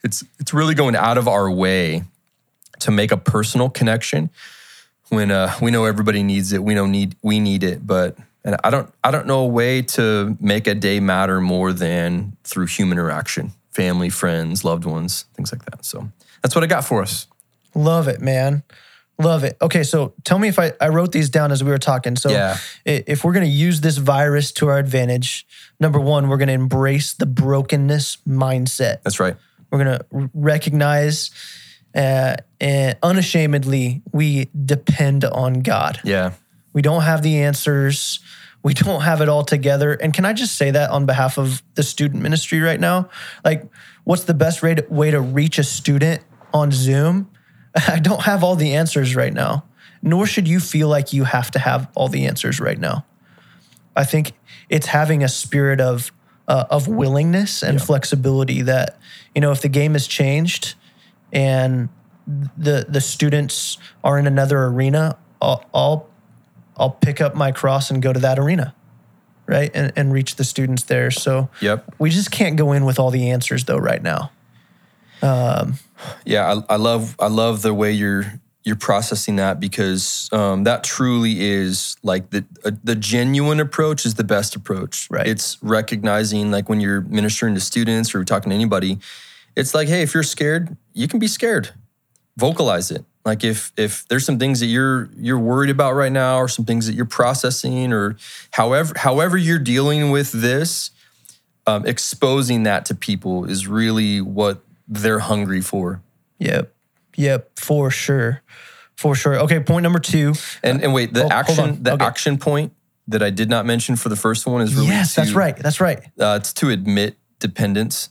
it's 0.03 0.25
it's 0.41 0.53
really 0.53 0.75
going 0.75 0.97
out 0.97 1.19
of 1.19 1.29
our 1.29 1.49
way 1.51 2.03
to 2.83 2.91
make 2.91 3.13
a 3.13 3.17
personal 3.17 3.69
connection 3.71 4.31
when 5.09 5.31
uh, 5.31 5.53
we 5.61 5.71
know 5.71 5.85
everybody 5.85 6.23
needs 6.23 6.53
it. 6.53 6.63
We 6.63 6.75
know 6.75 6.87
need 6.87 7.17
we 7.23 7.41
need 7.41 7.63
it, 7.65 7.87
but 7.87 8.17
and 8.45 8.57
I 8.65 8.71
don't 8.71 8.93
I 9.05 9.11
don't 9.11 9.27
know 9.27 9.41
a 9.41 9.47
way 9.49 9.83
to 9.83 10.37
make 10.41 10.67
a 10.67 10.75
day 10.75 11.01
matter 11.01 11.41
more 11.41 11.73
than 11.73 12.37
through 12.45 12.67
human 12.67 12.99
interaction, 12.99 13.53
family, 13.71 14.11
friends, 14.11 14.65
loved 14.65 14.85
ones, 14.85 15.27
things 15.35 15.53
like 15.53 15.65
that. 15.67 15.85
So 15.85 16.09
that's 16.43 16.55
what 16.55 16.65
I 16.65 16.67
got 16.67 16.85
for 16.85 17.03
us. 17.03 17.27
Love 17.75 18.09
it, 18.09 18.21
man. 18.21 18.63
Love 19.19 19.45
it. 19.45 19.57
Okay, 19.61 19.83
so 19.85 20.15
tell 20.25 20.39
me 20.39 20.49
if 20.49 20.59
I, 20.59 20.73
I 20.81 20.89
wrote 20.89 21.13
these 21.13 21.31
down 21.31 21.53
as 21.53 21.63
we 21.63 21.71
were 21.71 21.79
talking. 21.79 22.17
So 22.17 22.31
Yeah. 22.31 22.57
if 22.85 23.23
we're 23.25 23.35
going 23.35 23.45
to 23.45 23.51
use 23.53 23.81
this 23.81 23.99
virus 23.99 24.51
to 24.53 24.69
our 24.69 24.79
advantage, 24.79 25.47
number 25.79 26.01
one, 26.01 26.29
we're 26.29 26.39
going 26.39 26.49
to 26.49 26.55
embrace 26.55 27.13
the 27.13 27.27
brokenness 27.27 28.19
mindset. 28.27 29.03
That's 29.03 29.21
right. 29.21 29.37
We're 29.71 29.85
going 29.85 29.99
to 29.99 30.31
recognize 30.35 31.31
uh, 31.95 32.37
and 32.61 32.97
unashamedly 33.03 34.03
we 34.13 34.49
depend 34.65 35.25
on 35.25 35.61
God. 35.61 36.01
Yeah. 36.05 36.33
We 36.73 36.83
don't 36.83 37.03
have 37.03 37.23
the 37.23 37.43
answers. 37.43 38.21
We 38.63 38.75
don't 38.75 39.03
have 39.03 39.21
it 39.21 39.29
all 39.29 39.45
together. 39.45 39.93
And 39.93 40.15
can 40.15 40.25
I 40.25 40.33
just 40.33 40.57
say 40.57 40.71
that 40.71 40.91
on 40.91 41.05
behalf 41.07 41.39
of 41.39 41.63
the 41.75 41.83
student 41.83 42.23
ministry 42.23 42.61
right 42.61 42.81
now? 42.81 43.11
Like, 43.45 43.67
what's 44.05 44.25
the 44.25 44.35
best 44.35 44.63
way 44.63 44.77
to, 44.77 44.87
way 44.89 45.11
to 45.11 45.21
reach 45.21 45.59
a 45.59 45.65
student 45.65 46.23
on 46.55 46.71
Zoom? 46.71 47.31
I 47.89 47.99
don't 47.99 48.23
have 48.23 48.45
all 48.45 48.57
the 48.57 48.75
answers 48.75 49.17
right 49.17 49.33
now, 49.33 49.65
nor 50.03 50.27
should 50.27 50.49
you 50.49 50.61
feel 50.61 50.89
like 50.89 51.13
you 51.13 51.25
have 51.25 51.51
to 51.53 51.59
have 51.59 51.89
all 51.95 52.09
the 52.09 52.27
answers 52.27 52.61
right 52.61 52.79
now. 52.79 53.05
I 53.97 54.05
think 54.05 54.33
it's 54.69 54.87
having 54.87 55.23
a 55.23 55.29
spirit 55.29 55.81
of 55.81 56.13
uh, 56.49 56.65
of 56.71 56.89
willingness 56.89 57.63
and 57.63 57.81
flexibility 57.81 58.63
that 58.63 58.99
you 59.35 59.41
know 59.41 59.53
if 59.53 59.61
the 59.61 59.69
game 59.69 59.93
has 59.93 60.07
changed 60.07 60.75
and 61.33 61.89
the 62.57 62.87
the 62.89 63.01
students 63.01 63.79
are 64.05 64.19
in 64.19 64.27
another 64.27 64.65
arena, 64.65 65.17
I'll 65.41 65.65
I'll, 65.75 66.09
I'll 66.77 66.91
pick 66.91 67.21
up 67.21 67.35
my 67.35 67.53
cross 67.53 67.91
and 67.91 68.03
go 68.03 68.13
to 68.13 68.21
that 68.21 68.39
arena, 68.39 68.75
right, 69.47 69.71
and, 69.75 69.93
and 69.97 70.13
reach 70.13 70.37
the 70.37 70.45
students 70.45 70.85
there. 70.85 71.11
So 71.11 71.49
Yep. 71.61 71.95
we 71.99 72.11
just 72.11 72.31
can't 72.31 72.57
go 72.57 72.73
in 72.73 72.85
with 72.85 72.99
all 72.99 73.11
the 73.11 73.31
answers 73.31 73.65
though 73.65 73.79
right 73.79 74.03
now. 74.03 74.31
Yeah, 76.25 76.55
I, 76.69 76.75
I 76.75 76.77
love 76.77 77.17
I 77.19 77.29
love 77.29 77.63
the 77.63 77.73
way 77.75 77.93
you're 77.93 78.41
you're 78.65 78.77
processing 78.77 79.37
that 79.37 79.59
because 79.59 80.29
um, 80.33 80.65
that 80.65 80.85
truly 80.85 81.41
is 81.41 81.97
like 82.03 82.31
the 82.31 82.45
uh, 82.65 82.73
the 82.85 82.95
genuine 82.95 83.61
approach 83.61 84.05
is 84.07 84.15
the 84.15 84.25
best 84.25 84.55
approach. 84.57 85.09
Right. 85.11 85.27
It's 85.27 85.59
recognizing 85.63 86.51
like 86.51 86.69
when 86.69 86.81
you're 86.81 87.01
ministering 87.03 87.55
to 87.55 87.61
students 87.61 88.15
or 88.15 88.25
talking 88.25 88.51
to 88.51 88.55
anybody, 88.55 88.99
it's 89.57 89.75
like, 89.75 89.89
hey, 89.89 90.03
if 90.03 90.15
you're 90.15 90.23
scared, 90.23 90.77
you 90.93 91.09
can 91.09 91.19
be 91.19 91.27
scared. 91.29 91.71
Vocalize 92.37 92.91
it. 92.91 93.05
Like 93.25 93.45
if 93.45 93.73
if 93.77 94.07
there's 94.09 94.25
some 94.27 94.39
things 94.39 94.61
that 94.61 94.67
you're 94.67 95.09
you're 95.17 95.39
worried 95.39 95.71
about 95.71 95.93
right 95.95 96.11
now, 96.11 96.39
or 96.39 96.49
some 96.49 96.65
things 96.65 96.87
that 96.87 96.95
you're 96.95 97.05
processing, 97.05 97.93
or 97.93 98.17
however 98.51 98.95
however 98.97 99.37
you're 99.37 99.61
dealing 99.61 100.11
with 100.11 100.33
this, 100.33 100.91
um, 101.67 101.87
exposing 101.87 102.65
that 102.65 102.87
to 102.87 102.95
people 102.97 103.45
is 103.45 103.69
really 103.69 104.21
what 104.21 104.63
they're 104.89 105.21
hungry 105.21 105.61
for. 105.61 106.03
Yep, 106.39 106.75
yep, 107.17 107.51
for 107.57 107.93
sure, 107.93 108.43
for 108.97 109.15
sure. 109.15 109.39
Okay, 109.41 109.61
point 109.61 109.85
number 109.85 110.01
two. 110.01 110.33
And 110.65 110.83
and 110.83 110.93
wait, 110.93 111.15
the 111.15 111.27
Oh, 111.27 111.31
action 111.31 111.81
the 111.81 111.93
Okay. 111.93 112.05
action 112.05 112.39
point 112.39 112.73
that 113.07 113.23
I 113.23 113.31
did 113.31 113.49
not 113.49 113.67
mention 113.67 113.95
for 113.95 114.09
the 114.09 114.17
first 114.17 114.47
one 114.47 114.63
is 114.63 114.75
really 114.75 114.89
Yes, 114.89 115.15
to, 115.15 115.21
that's 115.21 115.33
right. 115.33 115.57
That's 115.57 115.81
right. 115.81 116.01
Uh, 116.19 116.39
it's 116.41 116.53
to 116.55 116.71
admit 116.71 117.19
dependence. 117.39 118.09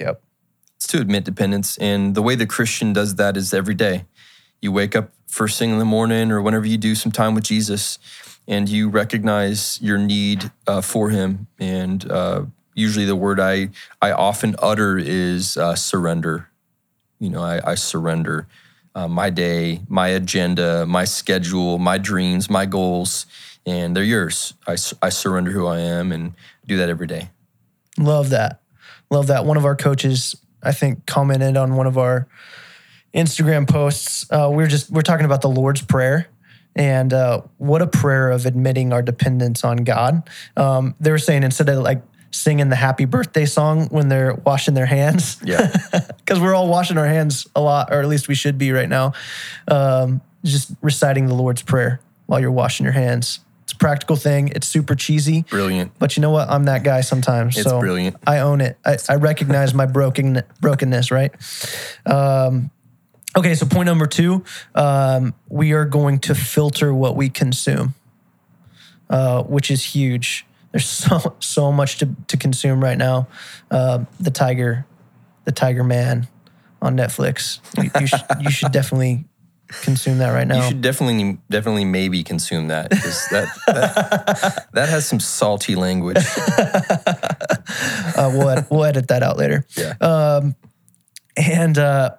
Yep. 0.00 0.22
To 0.88 1.00
admit 1.00 1.24
dependence, 1.24 1.78
and 1.78 2.14
the 2.14 2.22
way 2.22 2.34
the 2.34 2.46
Christian 2.46 2.92
does 2.92 3.14
that 3.14 3.36
is 3.36 3.54
every 3.54 3.74
day. 3.74 4.04
You 4.60 4.72
wake 4.72 4.94
up 4.94 5.10
first 5.26 5.58
thing 5.58 5.70
in 5.70 5.78
the 5.78 5.84
morning, 5.84 6.30
or 6.30 6.42
whenever 6.42 6.66
you 6.66 6.76
do 6.76 6.94
some 6.94 7.12
time 7.12 7.34
with 7.34 7.44
Jesus, 7.44 7.98
and 8.46 8.68
you 8.68 8.88
recognize 8.88 9.80
your 9.80 9.98
need 9.98 10.50
uh, 10.66 10.80
for 10.80 11.10
Him. 11.10 11.46
And 11.58 12.10
uh, 12.10 12.44
usually, 12.74 13.06
the 13.06 13.16
word 13.16 13.40
I 13.40 13.70
I 14.00 14.12
often 14.12 14.56
utter 14.58 14.98
is 14.98 15.56
uh, 15.56 15.74
surrender. 15.74 16.48
You 17.18 17.30
know, 17.30 17.42
I, 17.42 17.72
I 17.72 17.74
surrender 17.76 18.48
uh, 18.94 19.08
my 19.08 19.30
day, 19.30 19.80
my 19.88 20.08
agenda, 20.08 20.86
my 20.86 21.04
schedule, 21.04 21.78
my 21.78 21.98
dreams, 21.98 22.50
my 22.50 22.66
goals, 22.66 23.26
and 23.64 23.96
they're 23.96 24.04
yours. 24.04 24.54
I, 24.66 24.76
I 25.00 25.08
surrender 25.08 25.50
who 25.50 25.66
I 25.66 25.80
am 25.80 26.12
and 26.12 26.34
do 26.66 26.76
that 26.76 26.88
every 26.88 27.06
day. 27.06 27.30
Love 27.98 28.30
that. 28.30 28.60
Love 29.10 29.26
that. 29.28 29.44
One 29.44 29.56
of 29.56 29.64
our 29.64 29.76
coaches, 29.76 30.34
I 30.62 30.72
think, 30.72 31.06
commented 31.06 31.56
on 31.56 31.76
one 31.76 31.86
of 31.86 31.98
our 31.98 32.26
Instagram 33.14 33.68
posts. 33.68 34.26
Uh, 34.30 34.50
we 34.52 34.62
are 34.64 34.68
just 34.68 34.90
we're 34.90 35.02
talking 35.02 35.26
about 35.26 35.42
the 35.42 35.48
Lord's 35.48 35.82
Prayer. 35.82 36.28
And 36.74 37.12
uh, 37.12 37.42
what 37.58 37.82
a 37.82 37.86
prayer 37.86 38.30
of 38.30 38.46
admitting 38.46 38.94
our 38.94 39.02
dependence 39.02 39.62
on 39.62 39.78
God. 39.78 40.28
Um, 40.56 40.94
they 41.00 41.10
were 41.10 41.18
saying 41.18 41.42
instead 41.42 41.68
of 41.68 41.82
like 41.82 42.02
singing 42.30 42.70
the 42.70 42.76
happy 42.76 43.04
birthday 43.04 43.44
song 43.44 43.88
when 43.88 44.08
they're 44.08 44.34
washing 44.36 44.72
their 44.72 44.86
hands, 44.86 45.38
Yeah. 45.44 45.70
because 46.16 46.40
we're 46.40 46.54
all 46.54 46.68
washing 46.68 46.96
our 46.96 47.06
hands 47.06 47.46
a 47.54 47.60
lot, 47.60 47.92
or 47.92 48.00
at 48.00 48.08
least 48.08 48.26
we 48.26 48.34
should 48.34 48.56
be 48.56 48.72
right 48.72 48.88
now. 48.88 49.12
Um, 49.68 50.22
just 50.44 50.72
reciting 50.80 51.26
the 51.26 51.34
Lord's 51.34 51.60
Prayer 51.60 52.00
while 52.24 52.40
you're 52.40 52.50
washing 52.50 52.84
your 52.84 52.94
hands. 52.94 53.40
Practical 53.82 54.14
thing. 54.14 54.48
It's 54.54 54.68
super 54.68 54.94
cheesy, 54.94 55.42
Brilliant. 55.50 55.90
but 55.98 56.16
you 56.16 56.20
know 56.20 56.30
what? 56.30 56.48
I'm 56.48 56.66
that 56.66 56.84
guy 56.84 57.00
sometimes. 57.00 57.56
It's 57.56 57.68
so 57.68 57.80
brilliant. 57.80 58.16
I 58.24 58.38
own 58.38 58.60
it. 58.60 58.78
I, 58.86 58.96
I 59.08 59.16
recognize 59.16 59.74
my 59.74 59.86
broken 59.86 60.42
brokenness. 60.60 61.10
Right. 61.10 61.32
Um, 62.06 62.70
okay. 63.36 63.56
So 63.56 63.66
point 63.66 63.86
number 63.86 64.06
two, 64.06 64.44
um, 64.76 65.34
we 65.48 65.72
are 65.72 65.84
going 65.84 66.20
to 66.20 66.34
filter 66.36 66.94
what 66.94 67.16
we 67.16 67.28
consume, 67.28 67.94
uh, 69.10 69.42
which 69.42 69.68
is 69.68 69.84
huge. 69.84 70.46
There's 70.70 70.86
so 70.88 71.34
so 71.40 71.72
much 71.72 71.98
to, 71.98 72.08
to 72.28 72.36
consume 72.36 72.80
right 72.80 72.96
now. 72.96 73.26
Uh, 73.68 74.04
the 74.20 74.30
tiger, 74.30 74.86
the 75.44 75.50
Tiger 75.50 75.82
Man, 75.82 76.28
on 76.80 76.96
Netflix. 76.96 77.58
You, 77.82 77.90
you, 78.00 78.06
should, 78.06 78.22
you 78.40 78.50
should 78.50 78.70
definitely 78.70 79.24
consume 79.82 80.18
that 80.18 80.30
right 80.30 80.46
now. 80.46 80.56
You 80.56 80.68
should 80.68 80.82
definitely, 80.82 81.38
definitely, 81.50 81.84
maybe 81.84 82.22
consume 82.22 82.68
that 82.68 82.90
because 82.90 83.26
that, 83.30 83.48
that 83.66 84.68
that 84.72 84.88
has 84.88 85.06
some 85.06 85.20
salty 85.20 85.74
language. 85.74 86.16
uh, 88.16 88.30
we'll, 88.32 88.48
ed- 88.50 88.66
we'll 88.70 88.84
edit 88.84 89.08
that 89.08 89.22
out 89.22 89.36
later. 89.38 89.64
Yeah, 89.76 89.94
Um, 90.00 90.54
and 91.36 91.78
uh, 91.78 92.10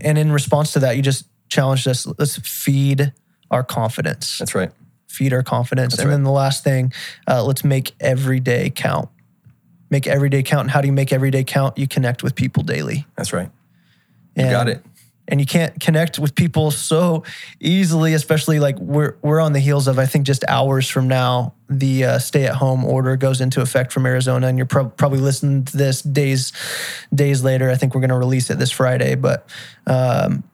and 0.00 0.18
in 0.18 0.30
response 0.32 0.72
to 0.74 0.80
that, 0.80 0.96
you 0.96 1.02
just 1.02 1.26
challenged 1.48 1.88
us. 1.88 2.06
Let's 2.18 2.36
feed 2.38 3.12
our 3.50 3.64
confidence. 3.64 4.38
that's 4.38 4.54
right. 4.54 4.70
Feed 5.08 5.32
our 5.32 5.42
confidence. 5.42 5.94
and 5.94 6.04
right. 6.04 6.10
then 6.12 6.22
the 6.22 6.30
last 6.30 6.62
thing, 6.62 6.92
uh, 7.26 7.42
let's 7.42 7.64
make 7.64 7.94
every 7.98 8.40
day 8.40 8.70
count. 8.70 9.08
Make 9.90 10.06
every 10.06 10.28
day 10.28 10.42
count. 10.42 10.62
And 10.62 10.70
how 10.70 10.82
do 10.82 10.86
you 10.86 10.92
make 10.92 11.12
every 11.14 11.30
day 11.30 11.44
count? 11.44 11.78
You 11.78 11.88
connect 11.88 12.22
with 12.22 12.34
people 12.34 12.62
daily. 12.62 13.06
That's 13.16 13.32
right. 13.32 13.50
You 14.36 14.42
And- 14.44 14.50
got 14.50 14.68
it. 14.68 14.84
And 15.30 15.40
you 15.40 15.46
can't 15.46 15.78
connect 15.78 16.18
with 16.18 16.34
people 16.34 16.70
so 16.70 17.22
easily, 17.60 18.14
especially 18.14 18.60
like 18.60 18.78
we're 18.78 19.16
we're 19.20 19.40
on 19.40 19.52
the 19.52 19.60
heels 19.60 19.86
of 19.86 19.98
I 19.98 20.06
think 20.06 20.26
just 20.26 20.42
hours 20.48 20.88
from 20.88 21.06
now 21.06 21.52
the 21.68 22.04
uh, 22.04 22.18
stay 22.18 22.46
at 22.46 22.54
home 22.54 22.82
order 22.84 23.14
goes 23.16 23.42
into 23.42 23.60
effect 23.60 23.92
from 23.92 24.06
Arizona, 24.06 24.46
and 24.46 24.56
you're 24.56 24.66
prob- 24.66 24.96
probably 24.96 25.20
listening 25.20 25.64
to 25.66 25.76
this 25.76 26.00
days 26.00 26.52
days 27.14 27.44
later. 27.44 27.70
I 27.70 27.76
think 27.76 27.94
we're 27.94 28.00
going 28.00 28.10
to 28.10 28.16
release 28.16 28.48
it 28.48 28.58
this 28.58 28.70
Friday, 28.70 29.16
but 29.16 29.46
um, 29.86 30.44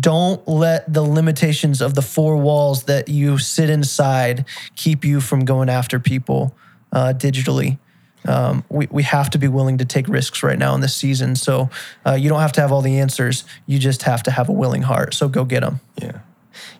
don't 0.00 0.46
let 0.46 0.92
the 0.92 1.02
limitations 1.02 1.80
of 1.80 1.94
the 1.94 2.02
four 2.02 2.36
walls 2.36 2.84
that 2.84 3.08
you 3.08 3.38
sit 3.38 3.70
inside 3.70 4.44
keep 4.76 5.04
you 5.04 5.20
from 5.20 5.44
going 5.44 5.70
after 5.70 5.98
people 5.98 6.54
uh, 6.92 7.14
digitally. 7.16 7.78
Um, 8.26 8.64
we, 8.68 8.88
we 8.90 9.02
have 9.04 9.30
to 9.30 9.38
be 9.38 9.48
willing 9.48 9.78
to 9.78 9.84
take 9.84 10.08
risks 10.08 10.42
right 10.42 10.58
now 10.58 10.74
in 10.74 10.80
this 10.80 10.94
season. 10.94 11.36
So 11.36 11.70
uh, 12.06 12.12
you 12.12 12.28
don't 12.28 12.40
have 12.40 12.52
to 12.52 12.60
have 12.60 12.72
all 12.72 12.82
the 12.82 12.98
answers. 12.98 13.44
You 13.66 13.78
just 13.78 14.02
have 14.02 14.22
to 14.24 14.30
have 14.30 14.48
a 14.48 14.52
willing 14.52 14.82
heart. 14.82 15.14
So 15.14 15.28
go 15.28 15.44
get 15.44 15.60
them. 15.60 15.80
Yeah. 16.00 16.20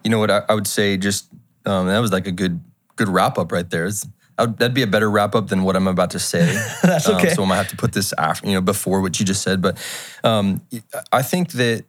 You 0.05 0.11
know 0.11 0.19
what 0.19 0.31
I, 0.31 0.43
I 0.49 0.55
would 0.55 0.67
say? 0.67 0.97
Just 0.97 1.29
um, 1.65 1.87
that 1.87 1.99
was 2.01 2.13
like 2.13 2.27
a 2.27 2.33
good 2.33 2.61
good 2.97 3.09
wrap 3.09 3.39
up 3.39 3.53
right 3.53 3.69
there. 3.71 3.87
It's, 3.87 4.07
that'd 4.37 4.75
be 4.75 4.83
a 4.83 4.87
better 4.87 5.11
wrap 5.11 5.35
up 5.35 5.49
than 5.49 5.63
what 5.63 5.77
I'm 5.77 5.87
about 5.87 6.11
to 6.11 6.19
say. 6.19 6.47
That's 6.83 7.09
okay. 7.09 7.31
Um, 7.31 7.35
so 7.35 7.43
I 7.45 7.47
might 7.47 7.57
have 7.57 7.69
to 7.69 7.77
put 7.77 7.93
this 7.93 8.13
after, 8.19 8.47
you 8.47 8.55
know, 8.55 8.61
before 8.61 9.01
what 9.01 9.19
you 9.19 9.27
just 9.27 9.43
said. 9.43 9.61
But 9.61 9.79
um, 10.23 10.63
I 11.11 11.23
think 11.23 11.53
that, 11.53 11.85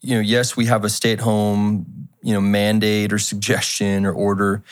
you 0.00 0.16
know, 0.16 0.20
yes, 0.20 0.56
we 0.56 0.66
have 0.66 0.84
a 0.84 0.88
stay 0.88 1.12
at 1.12 1.20
home, 1.20 2.08
you 2.22 2.32
know, 2.32 2.40
mandate 2.40 3.12
or 3.12 3.18
suggestion 3.18 4.04
or 4.04 4.12
order. 4.12 4.62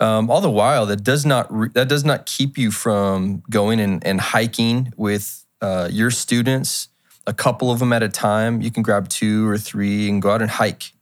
Um, 0.00 0.30
all 0.30 0.40
the 0.40 0.50
while, 0.50 0.86
that 0.86 1.04
does 1.04 1.26
not 1.26 1.46
re- 1.52 1.68
that 1.74 1.88
does 1.88 2.04
not 2.04 2.26
keep 2.26 2.56
you 2.56 2.70
from 2.70 3.42
going 3.50 3.80
and, 3.80 4.04
and 4.06 4.20
hiking 4.20 4.92
with 4.96 5.44
uh, 5.60 5.88
your 5.92 6.10
students, 6.10 6.88
a 7.26 7.34
couple 7.34 7.70
of 7.70 7.78
them 7.78 7.92
at 7.92 8.02
a 8.02 8.08
time. 8.08 8.62
You 8.62 8.70
can 8.70 8.82
grab 8.82 9.08
two 9.08 9.46
or 9.46 9.58
three 9.58 10.08
and 10.08 10.22
go 10.22 10.30
out 10.30 10.40
and 10.40 10.50
hike 10.50 10.92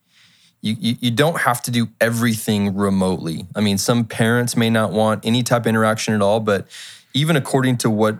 you, 0.61 0.77
you, 0.79 0.97
you 1.01 1.11
don't 1.11 1.41
have 1.41 1.63
to 1.63 1.71
do 1.71 1.89
everything 2.01 2.77
remotely. 2.77 3.47
I 3.55 3.61
mean, 3.61 3.79
some 3.79 4.05
parents 4.05 4.57
may 4.57 4.71
not 4.71 4.93
want 4.93 5.25
any 5.25 5.43
type 5.43 5.63
of 5.63 5.67
interaction 5.69 6.15
at 6.15 6.23
all, 6.23 6.41
but 6.41 6.67
even 7.15 7.37
according 7.37 7.79
to 7.79 7.91
what 7.91 8.19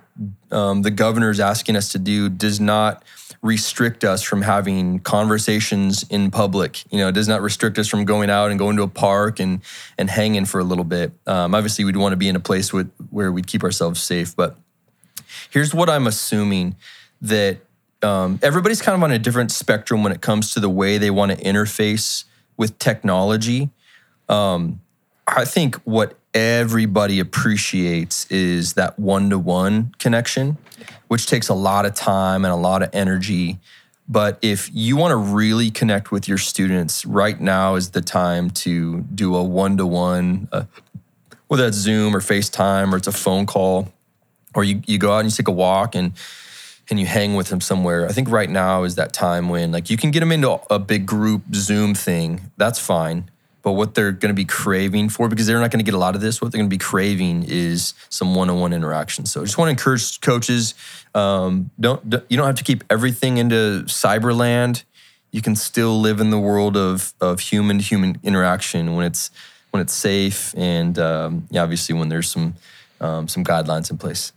um, 0.51 0.83
the 0.83 0.91
governor 0.91 1.31
is 1.31 1.41
asking 1.41 1.77
us 1.77 1.93
to 1.93 1.99
do, 1.99 2.29
does 2.29 2.61
not 2.61 3.05
restrict 3.43 4.03
us 4.03 4.23
from 4.23 4.43
having 4.43 4.99
conversations 5.01 6.05
in 6.11 6.31
public. 6.31 6.85
You 6.91 6.99
know, 6.99 7.09
it 7.09 7.13
does 7.13 7.29
not 7.29 7.41
restrict 7.41 7.79
us 7.79 7.87
from 7.87 8.05
going 8.05 8.31
out 8.31 8.51
and 8.51 8.59
going 8.59 8.77
to 8.77 8.83
a 8.83 8.89
park 8.89 9.39
and 9.39 9.61
and 9.97 10.11
hanging 10.11 10.45
for 10.45 10.61
a 10.61 10.65
little 10.65 10.85
bit. 10.85 11.13
Um, 11.27 11.55
obviously, 11.55 11.85
we'd 11.85 11.97
want 11.97 12.13
to 12.13 12.17
be 12.17 12.29
in 12.29 12.37
a 12.37 12.41
place 12.41 12.73
with, 12.73 12.91
where 13.11 13.31
we'd 13.31 13.47
keep 13.47 13.63
ourselves 13.63 14.03
safe. 14.03 14.35
But 14.35 14.57
here's 15.51 15.73
what 15.73 15.89
I'm 15.89 16.07
assuming 16.07 16.77
that 17.21 17.59
um, 18.03 18.39
everybody's 18.43 18.83
kind 18.83 18.97
of 18.97 19.03
on 19.03 19.13
a 19.13 19.19
different 19.19 19.53
spectrum 19.53 20.03
when 20.03 20.13
it 20.13 20.21
comes 20.21 20.55
to 20.55 20.61
the 20.61 20.71
way 20.71 20.99
they 20.99 21.11
want 21.11 21.33
to 21.33 21.39
interface 21.39 22.25
with 22.57 22.79
technology. 22.79 23.71
Um, 24.29 24.81
I 25.27 25.45
think 25.45 25.77
what 25.83 26.17
everybody 26.39 27.19
appreciates 27.19 28.31
is 28.31 28.75
that 28.75 28.99
one 28.99 29.31
to 29.31 29.39
one 29.39 29.93
connection, 29.99 30.57
which 31.09 31.27
takes 31.27 31.49
a 31.49 31.55
lot 31.55 31.85
of 31.85 31.95
time 31.95 32.45
and 32.45 32.53
a 32.53 32.57
lot 32.57 32.83
of 32.83 32.91
energy. 32.93 33.59
But 34.09 34.39
if 34.41 34.71
you 34.73 34.97
want 34.97 35.11
to 35.11 35.17
really 35.17 35.71
connect 35.71 36.13
with 36.13 36.29
your 36.29 36.39
students, 36.39 37.05
right 37.05 37.39
now 37.41 37.75
is 37.75 37.91
the 37.91 38.01
time 38.01 38.51
to 38.51 39.01
do 39.01 39.35
a 39.35 39.43
one 39.43 39.77
to 39.79 39.87
one, 39.87 40.49
whether 41.49 41.65
that's 41.65 41.77
Zoom 41.77 42.15
or 42.15 42.21
FaceTime 42.21 42.93
or 42.93 42.97
it's 42.97 43.09
a 43.09 43.13
phone 43.13 43.45
call, 43.45 43.93
or 44.55 44.63
you, 44.65 44.81
you 44.87 44.97
go 44.99 45.13
out 45.13 45.21
and 45.21 45.27
you 45.27 45.37
take 45.37 45.49
a 45.49 45.53
walk 45.53 45.95
and 45.95 46.13
and 46.91 46.99
you 46.99 47.05
hang 47.05 47.35
with 47.35 47.49
them 47.49 47.61
somewhere. 47.61 48.07
I 48.07 48.13
think 48.13 48.31
right 48.31 48.49
now 48.49 48.85
is 48.85 48.95
that 48.95 49.13
time 49.13 49.51
when 49.51 49.73
like 49.73 49.91
you 49.91 49.99
can 49.99 50.11
get 50.11 50.21
them 50.21 50.33
into 50.33 50.59
a 50.71 50.79
big 50.79 51.05
group 51.05 51.43
Zoom 51.55 51.95
thing. 51.95 52.51
That's 52.57 52.79
fine. 52.79 53.31
But 53.69 53.75
what 53.75 53.95
they're 53.95 54.13
going 54.13 54.31
to 54.31 54.35
be 54.35 54.47
craving 54.47 55.11
for, 55.11 55.29
because 55.29 55.47
they're 55.47 55.61
not 55.61 55.71
going 55.71 55.85
to 55.85 55.85
get 55.85 55.93
a 55.93 55.99
lot 55.99 56.15
of 56.15 56.23
this, 56.23 56.41
what 56.41 56.51
they're 56.51 56.59
going 56.59 56.71
to 56.71 56.75
be 56.75 56.79
craving 56.79 57.45
is 57.47 57.93
some 58.09 58.35
one-on-one 58.35 58.73
interaction. 58.73 59.27
So 59.27 59.43
I 59.43 59.45
just 59.45 59.59
want 59.59 59.67
to 59.67 59.73
encourage 59.73 60.23
coaches: 60.23 60.73
um, 61.15 61.71
don't 61.79 62.03
you 62.31 62.39
don't 62.39 62.47
have 62.47 62.55
to 62.55 62.65
keep 62.65 62.83
everything 62.89 63.37
into 63.37 63.83
cyberland. 63.85 64.85
You 65.33 65.43
can 65.43 65.55
still 65.55 66.01
live 66.01 66.19
in 66.19 66.31
the 66.31 66.39
world 66.39 66.79
of 66.79 67.13
of 67.21 67.41
human 67.41 67.77
to 67.77 67.85
human 67.85 68.19
interaction 68.23 68.95
when 68.95 69.05
it's 69.05 69.31
when 69.69 69.83
it's 69.83 69.93
safe 69.93 70.55
and 70.57 70.99
um, 70.99 71.47
yeah, 71.51 71.63
obviously 71.63 71.95
when 71.95 72.09
there's 72.09 72.31
some 72.31 72.55
um, 73.03 73.29
some 73.29 73.45
guidelines 73.45 73.91
in 73.91 73.99
place. 73.99 74.33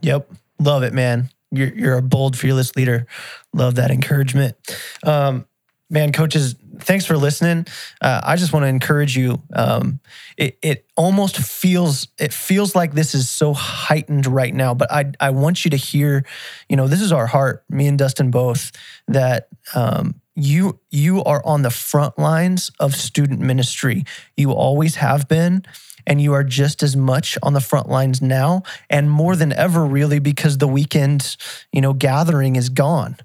Yep, 0.00 0.28
love 0.58 0.82
it, 0.82 0.92
man 0.92 1.30
you're, 1.50 1.74
you're 1.74 1.96
a 1.96 2.02
bold, 2.02 2.36
fearless 2.36 2.76
leader. 2.76 3.06
Love 3.52 3.76
that 3.76 3.90
encouragement. 3.90 4.56
Um, 5.04 5.46
man, 5.90 6.12
coaches, 6.12 6.54
thanks 6.80 7.06
for 7.06 7.16
listening. 7.16 7.66
Uh, 8.00 8.20
I 8.22 8.36
just 8.36 8.52
want 8.52 8.64
to 8.64 8.68
encourage 8.68 9.16
you. 9.16 9.42
Um, 9.52 10.00
it, 10.36 10.58
it 10.62 10.86
almost 10.96 11.36
feels 11.36 12.08
it 12.18 12.32
feels 12.32 12.74
like 12.74 12.92
this 12.92 13.14
is 13.14 13.28
so 13.28 13.54
heightened 13.54 14.26
right 14.26 14.54
now, 14.54 14.74
but 14.74 14.90
I 14.92 15.12
I 15.20 15.30
want 15.30 15.64
you 15.64 15.70
to 15.70 15.76
hear, 15.76 16.24
you 16.68 16.76
know, 16.76 16.88
this 16.88 17.00
is 17.00 17.12
our 17.12 17.26
heart, 17.26 17.64
me 17.68 17.86
and 17.86 17.98
Dustin 17.98 18.30
both, 18.30 18.72
that 19.08 19.48
um, 19.74 20.20
you 20.34 20.78
you 20.90 21.24
are 21.24 21.44
on 21.44 21.62
the 21.62 21.70
front 21.70 22.18
lines 22.18 22.70
of 22.78 22.94
student 22.94 23.40
ministry. 23.40 24.04
You 24.36 24.52
always 24.52 24.96
have 24.96 25.28
been 25.28 25.64
and 26.06 26.22
you 26.22 26.32
are 26.32 26.44
just 26.44 26.82
as 26.82 26.96
much 26.96 27.36
on 27.42 27.52
the 27.52 27.60
front 27.60 27.88
lines 27.88 28.22
now 28.22 28.62
and 28.88 29.10
more 29.10 29.36
than 29.36 29.52
ever 29.52 29.84
really 29.84 30.18
because 30.18 30.58
the 30.58 30.68
weekend 30.68 31.36
you 31.72 31.80
know 31.80 31.92
gathering 31.92 32.56
is 32.56 32.70
gone 32.70 33.16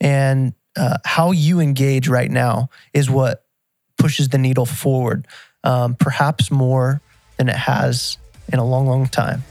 and 0.00 0.52
uh, 0.76 0.98
how 1.04 1.32
you 1.32 1.60
engage 1.60 2.08
right 2.08 2.30
now 2.30 2.68
is 2.92 3.10
what 3.10 3.44
pushes 3.98 4.28
the 4.28 4.38
needle 4.38 4.66
forward 4.66 5.26
um, 5.64 5.94
perhaps 5.94 6.50
more 6.50 7.00
than 7.38 7.48
it 7.48 7.56
has 7.56 8.18
in 8.52 8.58
a 8.58 8.64
long 8.64 8.86
long 8.86 9.06
time 9.06 9.42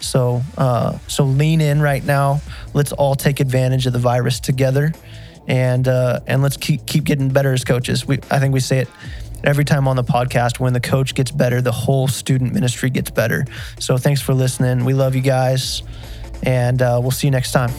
so 0.00 0.40
uh, 0.56 0.96
so 1.08 1.24
lean 1.24 1.60
in 1.60 1.80
right 1.80 2.04
now 2.04 2.40
let's 2.74 2.92
all 2.92 3.14
take 3.14 3.40
advantage 3.40 3.86
of 3.86 3.92
the 3.92 3.98
virus 3.98 4.40
together 4.40 4.92
and 5.46 5.88
uh, 5.88 6.20
and 6.26 6.42
let's 6.42 6.56
keep 6.56 6.86
keep 6.86 7.04
getting 7.04 7.28
better 7.28 7.52
as 7.52 7.64
coaches 7.64 8.06
we 8.06 8.18
i 8.30 8.38
think 8.38 8.54
we 8.54 8.60
say 8.60 8.78
it 8.78 8.88
every 9.44 9.64
time 9.64 9.86
on 9.88 9.96
the 9.96 10.04
podcast, 10.04 10.58
when 10.58 10.72
the 10.72 10.80
coach 10.80 11.14
gets 11.14 11.30
better, 11.30 11.60
the 11.60 11.72
whole 11.72 12.08
student 12.08 12.52
ministry 12.52 12.90
gets 12.90 13.10
better. 13.10 13.44
So 13.78 13.96
thanks 13.96 14.20
for 14.20 14.34
listening. 14.34 14.84
We 14.84 14.94
love 14.94 15.14
you 15.14 15.22
guys, 15.22 15.82
and 16.42 16.80
uh, 16.82 16.98
we'll 17.00 17.10
see 17.10 17.26
you 17.26 17.30
next 17.30 17.52
time. 17.52 17.70